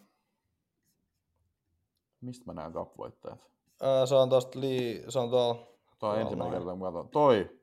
Mistä 2.22 2.46
mä 2.46 2.54
näen 2.54 2.74
Cup-voittajat? 2.74 3.48
Öö, 3.84 4.06
se 4.06 4.16
on 4.16 4.30
tosta 4.30 4.60
lii, 4.60 5.04
se 5.10 5.20
on 5.20 5.30
tuolla, 5.30 5.68
Toi 6.00 6.16
on 6.16 6.22
ensimmäinen 6.22 6.54
kerta, 6.60 6.70
kun 6.72 6.80
mä 6.80 6.86
katson. 6.86 7.10
Toi. 7.10 7.60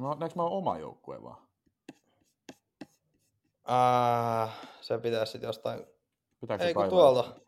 No, 0.00 0.14
näekö 0.14 0.34
mä 0.36 0.42
oma 0.42 0.78
joukkue 0.78 1.22
vaan? 1.22 1.42
ää, 3.66 4.48
se 4.80 4.98
pitäisi 4.98 5.32
sitten 5.32 5.48
jostain, 5.48 5.86
Pitääkö 6.40 6.64
ei 6.64 6.68
se 6.70 6.74
kun 6.74 6.82
kaivaa? 6.82 6.98
tuolta, 7.12 7.40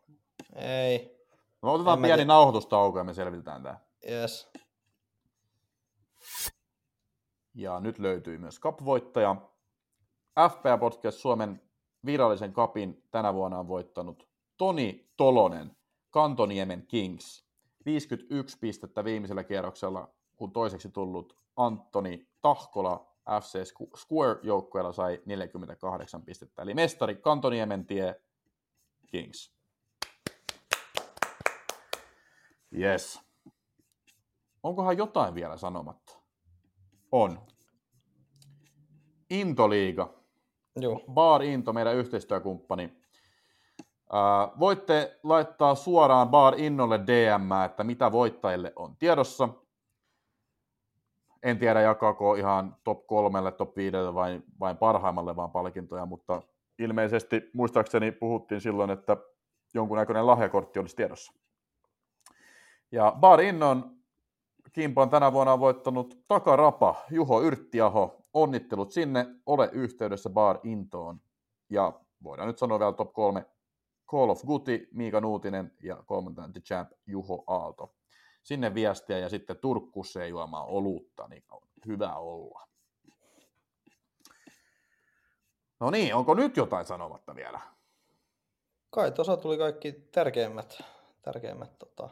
ei, 0.55 1.15
No, 1.61 1.73
otetaan 1.73 1.99
En 1.99 2.03
pieni 2.03 2.25
nauhoitustauko 2.25 2.97
ja 2.97 3.03
me 3.03 3.13
selvitetään 3.13 3.63
tää. 3.63 3.79
yes. 4.09 4.49
Ja 7.53 7.79
nyt 7.79 7.99
löytyy 7.99 8.37
myös 8.37 8.59
Cup-voittaja. 8.59 9.35
FPA 10.39 10.77
Podcast 10.77 11.17
Suomen 11.17 11.61
virallisen 12.05 12.53
kapin 12.53 13.03
tänä 13.11 13.33
vuonna 13.33 13.59
on 13.59 13.67
voittanut 13.67 14.29
Toni 14.57 15.09
Tolonen, 15.17 15.77
Kantoniemen 16.09 16.87
Kings. 16.87 17.45
51 17.85 18.57
pistettä 18.59 19.03
viimeisellä 19.03 19.43
kierroksella, 19.43 20.13
kun 20.35 20.51
toiseksi 20.51 20.89
tullut 20.89 21.37
Antoni 21.55 22.27
Tahkola 22.41 23.15
FC 23.41 23.63
Squ- 23.63 23.97
Square-joukkueella 23.97 24.93
sai 24.93 25.21
48 25.25 26.21
pistettä. 26.21 26.61
Eli 26.61 26.73
mestari 26.73 27.15
Kantoniemen 27.15 27.85
tie 27.85 28.21
Kings. 29.07 29.55
Yes. 32.77 33.21
Onkohan 34.63 34.97
jotain 34.97 35.35
vielä 35.35 35.57
sanomatta? 35.57 36.13
On. 37.11 37.39
Intoliiga. 39.29 40.24
Juu. 40.81 41.03
Bar 41.11 41.43
Into, 41.43 41.73
meidän 41.73 41.95
yhteistyökumppani. 41.95 42.97
Ää, 44.11 44.49
voitte 44.59 45.19
laittaa 45.23 45.75
suoraan 45.75 46.29
Bar 46.29 46.53
Innolle 46.57 46.99
DM, 46.99 47.65
että 47.65 47.83
mitä 47.83 48.11
voittajille 48.11 48.73
on 48.75 48.95
tiedossa. 48.95 49.49
En 51.43 51.59
tiedä, 51.59 51.81
jakaako 51.81 52.35
ihan 52.35 52.75
top 52.83 53.07
kolmelle, 53.07 53.51
top 53.51 53.75
viidelle 53.75 54.13
vai 54.13 54.41
vain 54.59 54.77
parhaimmalle 54.77 55.35
vaan 55.35 55.51
palkintoja, 55.51 56.05
mutta 56.05 56.41
ilmeisesti 56.79 57.49
muistaakseni 57.53 58.11
puhuttiin 58.11 58.61
silloin, 58.61 58.89
että 58.89 59.17
jonkunnäköinen 59.73 60.27
lahjakortti 60.27 60.79
olisi 60.79 60.95
tiedossa. 60.95 61.33
Ja 62.91 63.15
Bar 63.19 63.41
Innon 63.41 63.95
Kimpan 64.75 65.09
tänä 65.09 65.33
vuonna 65.33 65.53
on 65.53 65.59
voittanut 65.59 66.17
takarapa 66.27 66.95
Juho 67.11 67.41
Yrttiaho. 67.41 68.24
Onnittelut 68.35 68.91
sinne, 68.91 69.25
ole 69.45 69.69
yhteydessä 69.71 70.29
Bar 70.29 70.59
Intoon. 70.63 71.21
Ja 71.69 71.99
voidaan 72.23 72.47
nyt 72.47 72.57
sanoa 72.57 72.79
vielä 72.79 72.93
top 72.93 73.13
kolme. 73.13 73.45
Call 74.07 74.29
of 74.29 74.41
Duty, 74.47 74.87
Miika 74.91 75.21
Nuutinen 75.21 75.71
ja 75.83 76.03
kolmantena 76.05 76.49
The 76.49 76.61
Champ 76.61 76.91
Juho 77.07 77.43
Aalto. 77.47 77.95
Sinne 78.43 78.73
viestiä 78.73 79.17
ja 79.17 79.29
sitten 79.29 79.57
Turkkusseen 79.57 80.29
juomaan 80.29 80.67
olutta, 80.67 81.27
niin 81.27 81.43
on 81.51 81.61
hyvä 81.87 82.15
olla. 82.15 82.67
No 85.79 85.89
niin, 85.89 86.15
onko 86.15 86.33
nyt 86.33 86.57
jotain 86.57 86.85
sanomatta 86.85 87.35
vielä? 87.35 87.59
Kai 88.89 89.11
tuossa 89.11 89.37
tuli 89.37 89.57
kaikki 89.57 89.91
tärkeimmät, 89.91 90.83
tärkeimmät 91.21 91.79
tota, 91.79 92.09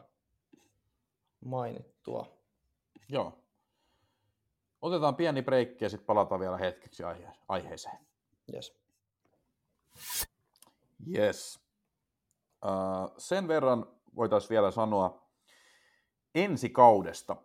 mainittua. 1.46 2.38
Joo. 3.10 3.43
Otetaan 4.84 5.16
pieni 5.16 5.42
breikki 5.42 5.86
ja 5.86 5.90
sitten 5.90 6.06
palataan 6.06 6.42
vielä 6.42 6.58
hetkeksi 6.58 7.04
aihe- 7.04 7.34
aiheeseen. 7.48 7.98
Yes. 8.54 8.78
Yes. 11.16 11.60
Uh, 12.66 13.16
sen 13.18 13.48
verran 13.48 13.86
voitaisiin 14.16 14.50
vielä 14.50 14.72
sanoa 14.72 15.28
ensi 16.36 16.70
kaudesta. 16.70 17.36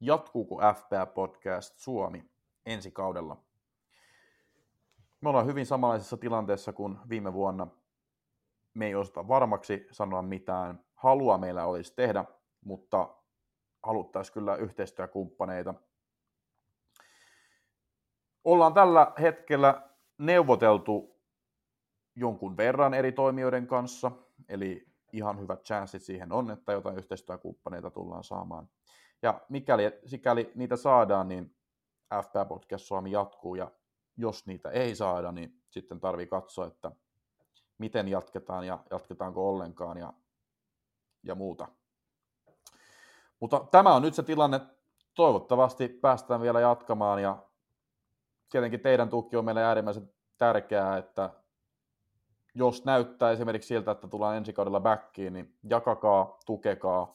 Jatkuuko 0.00 0.56
FPA 0.56 1.06
Podcast 1.06 1.74
Suomi 1.74 2.30
ensi 2.66 2.90
kaudella? 2.90 3.36
Me 5.20 5.28
ollaan 5.28 5.46
hyvin 5.46 5.66
samanlaisessa 5.66 6.16
tilanteessa 6.16 6.72
kuin 6.72 6.98
viime 7.08 7.32
vuonna. 7.32 7.66
Me 8.74 8.86
ei 8.86 8.94
osata 8.94 9.28
varmaksi 9.28 9.86
sanoa 9.92 10.22
mitään. 10.22 10.84
Halua 10.94 11.38
meillä 11.38 11.66
olisi 11.66 11.94
tehdä, 11.94 12.24
mutta 12.64 13.14
haluttaisiin 13.82 14.34
kyllä 14.34 14.56
yhteistyökumppaneita. 14.56 15.74
Ollaan 18.44 18.74
tällä 18.74 19.12
hetkellä 19.20 19.82
neuvoteltu 20.18 21.20
jonkun 22.16 22.56
verran 22.56 22.94
eri 22.94 23.12
toimijoiden 23.12 23.66
kanssa, 23.66 24.12
eli 24.48 24.86
ihan 25.12 25.40
hyvät 25.40 25.62
chanssit 25.62 26.02
siihen 26.02 26.32
on, 26.32 26.50
että 26.50 26.72
jotain 26.72 26.98
yhteistyökumppaneita 26.98 27.90
tullaan 27.90 28.24
saamaan. 28.24 28.68
Ja 29.22 29.40
mikäli, 29.48 29.82
sikäli 30.06 30.52
niitä 30.54 30.76
saadaan, 30.76 31.28
niin 31.28 31.56
FPA 32.22 32.44
Podcast 32.44 32.84
Suomi 32.84 33.10
jatkuu, 33.10 33.54
ja 33.54 33.70
jos 34.16 34.46
niitä 34.46 34.70
ei 34.70 34.94
saada, 34.94 35.32
niin 35.32 35.62
sitten 35.70 36.00
tarvii 36.00 36.26
katsoa, 36.26 36.66
että 36.66 36.92
miten 37.78 38.08
jatketaan 38.08 38.66
ja 38.66 38.78
jatketaanko 38.90 39.48
ollenkaan 39.48 39.98
ja, 39.98 40.12
ja 41.22 41.34
muuta. 41.34 41.68
Mutta 43.40 43.66
tämä 43.70 43.94
on 43.94 44.02
nyt 44.02 44.14
se 44.14 44.22
tilanne. 44.22 44.60
Toivottavasti 45.14 45.88
päästään 45.88 46.40
vielä 46.40 46.60
jatkamaan 46.60 47.22
ja 47.22 47.49
tietenkin 48.50 48.80
teidän 48.80 49.08
tuki 49.08 49.36
on 49.36 49.44
meille 49.44 49.64
äärimmäisen 49.64 50.10
tärkeää, 50.38 50.96
että 50.96 51.30
jos 52.54 52.84
näyttää 52.84 53.30
esimerkiksi 53.30 53.66
siltä, 53.66 53.90
että 53.90 54.08
tullaan 54.08 54.36
ensi 54.36 54.52
kaudella 54.52 54.80
backiin, 54.80 55.32
niin 55.32 55.58
jakakaa, 55.70 56.38
tukekaa, 56.46 57.14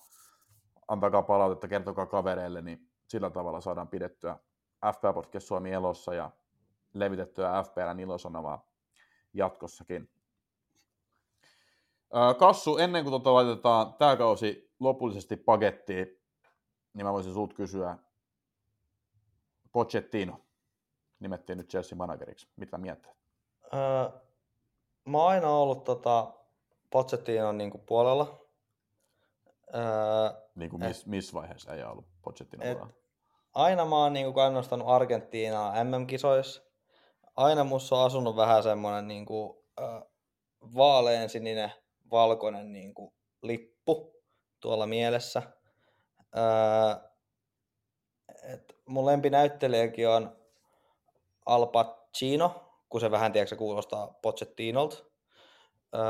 antakaa 0.88 1.22
palautetta, 1.22 1.68
kertokaa 1.68 2.06
kavereille, 2.06 2.62
niin 2.62 2.90
sillä 3.08 3.30
tavalla 3.30 3.62
saadaan 3.62 3.88
pidettyä 3.88 4.38
FPL 4.94 5.12
Podcast 5.14 5.48
Suomi 5.48 5.72
elossa 5.72 6.14
ja 6.14 6.32
levitettyä 6.94 7.64
FPLn 7.64 8.00
ilosanovaa 8.00 8.68
jatkossakin. 9.34 10.10
Kassu, 12.40 12.78
ennen 12.78 13.04
kuin 13.04 13.12
tota 13.12 13.34
laitetaan 13.34 13.94
tämä 13.94 14.16
kausi 14.16 14.74
lopullisesti 14.80 15.38
pakettiin, 15.38 16.22
niin 16.94 17.06
mä 17.06 17.14
voisin 17.14 17.34
sulta 17.34 17.56
kysyä, 17.56 17.98
Pochettino 19.72 20.45
nimettiin 21.20 21.57
nyt 21.57 21.70
Chelsea 21.70 21.97
manageriksi. 21.97 22.47
Mitä 22.55 22.78
miettää? 22.78 23.13
Öö, 23.74 24.20
mä 25.05 25.18
oon 25.18 25.30
aina 25.30 25.49
ollut 25.49 25.84
tota, 25.84 26.34
Pochettinon 26.89 27.57
niin 27.57 27.72
puolella. 27.86 28.45
Öö, 29.76 29.82
Niin 30.55 30.70
kuin 30.70 30.84
miss, 30.84 31.05
missä 31.05 31.34
vaiheessa 31.34 31.74
ei 31.76 31.84
ollut 31.84 32.05
Pochettino 32.22 32.63
Et- 32.63 32.78
puolella? 32.78 32.93
aina 33.53 33.86
mä 33.86 33.95
oon 33.97 34.13
niin 34.13 34.34
kannustanut 34.34 34.88
Argentiinaa 34.89 35.84
MM-kisoissa. 35.84 36.61
Aina 37.36 37.63
musta 37.63 37.95
on 37.95 38.05
asunut 38.05 38.36
vähän 38.36 38.63
semmoinen 38.63 39.07
niin 39.07 39.26
kuin, 39.26 39.57
äh, 39.82 40.01
vaaleansininen, 40.76 41.72
valkoinen 42.11 42.74
niin 42.74 42.93
kuin, 42.93 43.13
lippu 43.41 44.13
tuolla 44.59 44.86
mielessä. 44.88 45.41
Äh, 46.38 47.01
et 48.53 48.78
mun 48.86 49.05
lempinäyttelijäkin 49.05 50.09
on 50.09 50.38
Al 51.46 51.68
Pacino, 51.68 52.52
kun 52.89 53.02
se 53.02 53.12
vähän 53.12 53.32
tiedätkö, 53.32 53.56
kuulostaa 53.56 54.08
Pochettinolta. 54.22 54.98
Öö, 55.96 56.02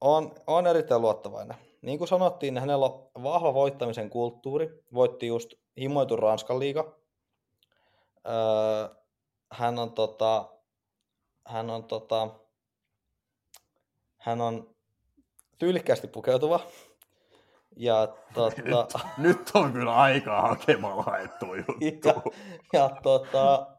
on, 0.00 0.34
on 0.46 0.66
erittäin 0.66 1.02
luottavainen. 1.02 1.56
Niin 1.82 1.98
kuin 1.98 2.08
sanottiin, 2.08 2.58
hänellä 2.58 2.86
on 2.86 3.10
vahva 3.22 3.54
voittamisen 3.54 4.10
kulttuuri. 4.10 4.84
Voitti 4.94 5.26
just 5.26 5.54
himoitun 5.80 6.18
Ranskan 6.18 6.58
liiga. 6.58 6.96
Öö, 8.28 8.96
hän 9.52 9.78
on 9.78 9.92
tota, 9.92 10.50
hän 11.46 11.70
on 11.70 11.84
tota, 11.84 12.28
hän 14.16 14.40
on 14.40 14.74
tyylikkäästi 15.58 16.08
pukeutuva. 16.08 16.60
Ja 17.76 18.08
tota, 18.34 19.00
Nyt 19.18 19.50
on 19.54 19.72
kyllä 19.72 19.96
aikaa 19.96 20.48
hakemalla 20.48 21.02
haettu 21.02 21.46
juttu. 21.54 22.08
ja, 22.08 22.22
ja 22.72 22.90
tota, 23.02 23.71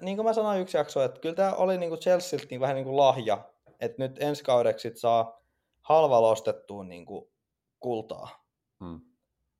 niin 0.00 0.16
kuin 0.16 0.26
mä 0.26 0.32
sanoin 0.32 0.60
yksi 0.60 0.76
jakso, 0.76 1.02
että 1.02 1.20
kyllä 1.20 1.34
tämä 1.34 1.52
oli 1.52 1.78
niinku 1.78 1.96
Chelsealtä 1.96 2.46
niinku 2.50 2.60
vähän 2.60 2.76
niin 2.76 2.84
kuin 2.84 2.96
lahja, 2.96 3.50
että 3.80 4.02
nyt 4.02 4.22
ensi 4.22 4.44
kaudeksi 4.44 4.88
sit 4.88 4.98
saa 4.98 5.40
halvalla 5.80 6.28
ostettua 6.28 6.84
niinku 6.84 7.32
kultaa. 7.80 8.44
Hmm. 8.84 9.00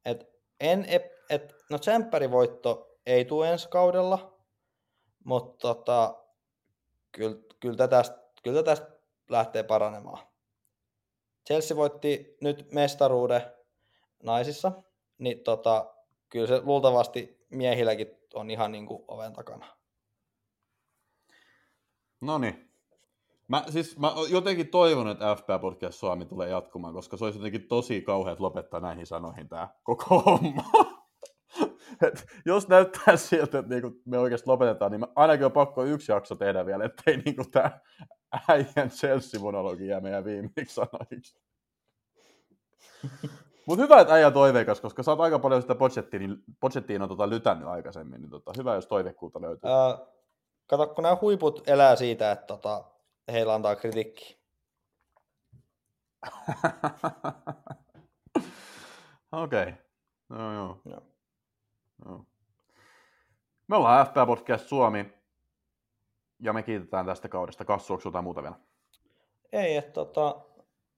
Et 0.04 0.30
en, 0.60 0.84
et, 0.88 1.02
et, 1.30 1.54
no 1.70 1.78
tsemppärivoitto 1.78 2.98
ei 3.06 3.24
tule 3.24 3.50
ensi 3.50 3.68
kaudella, 3.68 4.38
mutta 5.24 5.58
tota, 5.58 6.24
kyllä, 7.12 7.36
kyllä, 7.60 7.88
tästä, 7.88 8.18
kyllä 8.42 8.62
tästä 8.62 8.86
lähtee 9.28 9.62
paranemaan. 9.62 10.26
Chelsea 11.46 11.76
voitti 11.76 12.36
nyt 12.40 12.72
mestaruuden 12.72 13.42
naisissa, 14.22 14.72
niin 15.18 15.40
tota, 15.40 15.94
kyllä 16.28 16.46
se 16.46 16.60
luultavasti 16.62 17.46
miehilläkin 17.50 18.18
on 18.34 18.50
ihan 18.50 18.72
niin 18.72 18.86
kuin 18.86 19.04
oven 19.08 19.32
takana. 19.32 19.80
No 22.20 22.38
niin. 22.38 22.70
Mä, 23.48 23.64
siis, 23.68 23.98
mä 23.98 24.12
jotenkin 24.30 24.68
toivon, 24.68 25.08
että 25.08 25.36
FP 25.36 25.46
Podcast 25.60 25.98
Suomi 25.98 26.24
tulee 26.24 26.48
jatkumaan, 26.48 26.94
koska 26.94 27.16
se 27.16 27.24
olisi 27.24 27.38
jotenkin 27.38 27.68
tosi 27.68 28.02
kauheat 28.02 28.40
lopettaa 28.40 28.80
näihin 28.80 29.06
sanoihin 29.06 29.48
tämä 29.48 29.68
koko 29.82 30.18
homma. 30.20 30.64
Et 32.06 32.26
jos 32.46 32.68
näyttää 32.68 33.16
siltä, 33.16 33.58
että 33.58 33.74
niinku 33.74 34.00
me 34.04 34.18
oikeasti 34.18 34.46
lopetetaan, 34.46 34.90
niin 34.90 35.00
mä 35.00 35.06
ainakin 35.16 35.46
on 35.46 35.52
pakko 35.52 35.84
yksi 35.84 36.12
jakso 36.12 36.34
tehdä 36.34 36.66
vielä, 36.66 36.84
ettei 36.84 37.16
niinku 37.16 37.44
tämä 37.50 37.80
äijän 38.48 38.90
Chelsea-monologi 38.90 39.86
jää 39.86 40.00
meidän 40.00 40.24
viimeiksi 40.24 40.74
sanoiksi. 40.74 41.40
Mutta 43.66 43.82
hyvä, 43.82 44.00
että 44.00 44.14
äijä 44.14 44.30
toiveikas, 44.30 44.80
koska 44.80 45.02
sä 45.02 45.10
oot 45.10 45.20
aika 45.20 45.38
paljon 45.38 45.62
sitä 45.62 45.74
Pochettinoa 46.60 47.08
tota 47.08 47.30
lytännyt 47.30 47.68
aikaisemmin, 47.68 48.20
niin 48.20 48.30
tota, 48.30 48.52
hyvä, 48.56 48.74
jos 48.74 48.86
toivekkuutta 48.86 49.40
löytyy. 49.40 49.70
Öö, 49.70 50.06
kato, 50.70 50.86
kun 50.86 51.02
nämä 51.02 51.18
huiput 51.20 51.68
elää 51.68 51.96
siitä, 51.96 52.32
että 52.32 52.46
tota, 52.46 52.84
heillä 53.32 53.54
antaa 53.54 53.76
kritiikki. 53.76 54.40
Okei. 59.32 59.62
Okay. 59.62 59.72
No 60.28 60.54
joo. 60.54 60.80
Joo. 60.84 61.02
joo. 62.04 62.24
Me 63.68 63.76
ollaan 63.76 64.06
FP 64.06 64.14
Podcast 64.26 64.66
Suomi 64.66 65.12
ja 66.40 66.52
me 66.52 66.62
kiitetään 66.62 67.06
tästä 67.06 67.28
kaudesta. 67.28 67.64
Kassu, 67.64 67.92
onko 67.92 68.02
jotain 68.04 68.24
muuta 68.24 68.42
vielä? 68.42 68.56
Ei, 69.52 69.76
että 69.76 69.92
tota, 69.92 70.40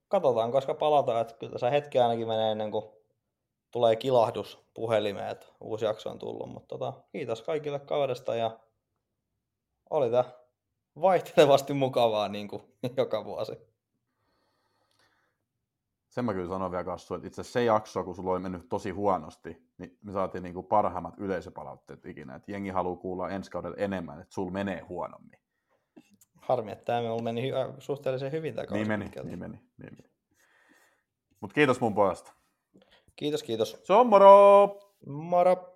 katsotaan, 0.08 0.52
koska 0.52 0.74
palataan, 0.74 1.20
että 1.20 1.34
kyllä 1.34 1.52
tässä 1.52 1.70
hetki 1.70 1.98
ainakin 1.98 2.28
menee 2.28 2.52
ennen 2.52 2.70
kuin 2.70 2.84
tulee 3.70 3.96
kilahdus 3.96 4.66
puhelimeen, 4.74 5.28
että 5.28 5.46
uusi 5.60 5.84
jakso 5.84 6.10
on 6.10 6.18
tullut, 6.18 6.50
mutta 6.50 6.78
tota, 6.78 6.92
kiitos 7.12 7.42
kaikille 7.42 7.78
kaudesta 7.78 8.34
ja 8.34 8.58
oli 9.92 10.10
tämä 10.10 10.24
vaihtelevasti 11.00 11.74
mukavaa 11.74 12.28
niin 12.28 12.48
kuin 12.48 12.62
joka 12.96 13.24
vuosi. 13.24 13.52
Sen 16.08 16.24
mä 16.24 16.32
kyllä 16.34 16.48
sanon 16.48 16.70
vielä 16.70 16.84
Kassu, 16.84 17.14
että 17.14 17.26
itse 17.26 17.42
se 17.42 17.64
jakso, 17.64 18.04
kun 18.04 18.14
sulla 18.14 18.32
oli 18.32 18.40
mennyt 18.40 18.68
tosi 18.68 18.90
huonosti, 18.90 19.62
niin 19.78 19.98
me 20.02 20.12
saatiin 20.12 20.42
niinku 20.42 20.62
parhaimmat 20.62 21.14
yleisöpalautteet 21.18 22.06
ikinä. 22.06 22.34
Että 22.34 22.52
jengi 22.52 22.70
haluaa 22.70 22.96
kuulla 22.96 23.30
ensi 23.30 23.50
kaudella 23.50 23.76
enemmän, 23.76 24.20
että 24.20 24.34
sulla 24.34 24.50
menee 24.50 24.80
huonommin. 24.80 25.38
Harmi, 26.36 26.72
että 26.72 26.84
tämä 26.84 27.22
meni 27.22 27.50
hy- 27.50 27.74
suhteellisen 27.78 28.32
hyvin 28.32 28.54
tämä 28.54 28.66
kausi 28.66 28.78
Niin 28.78 28.88
meni, 28.88 29.10
niin 29.24 29.38
meni. 29.38 29.56
Niin 29.56 29.94
meni. 29.96 30.12
Mutta 31.40 31.54
kiitos 31.54 31.80
mun 31.80 31.94
puolesta. 31.94 32.32
Kiitos, 33.16 33.42
kiitos. 33.42 33.80
Se 33.84 33.92
on 33.92 34.06
moro! 34.06 34.78
Moro! 35.06 35.71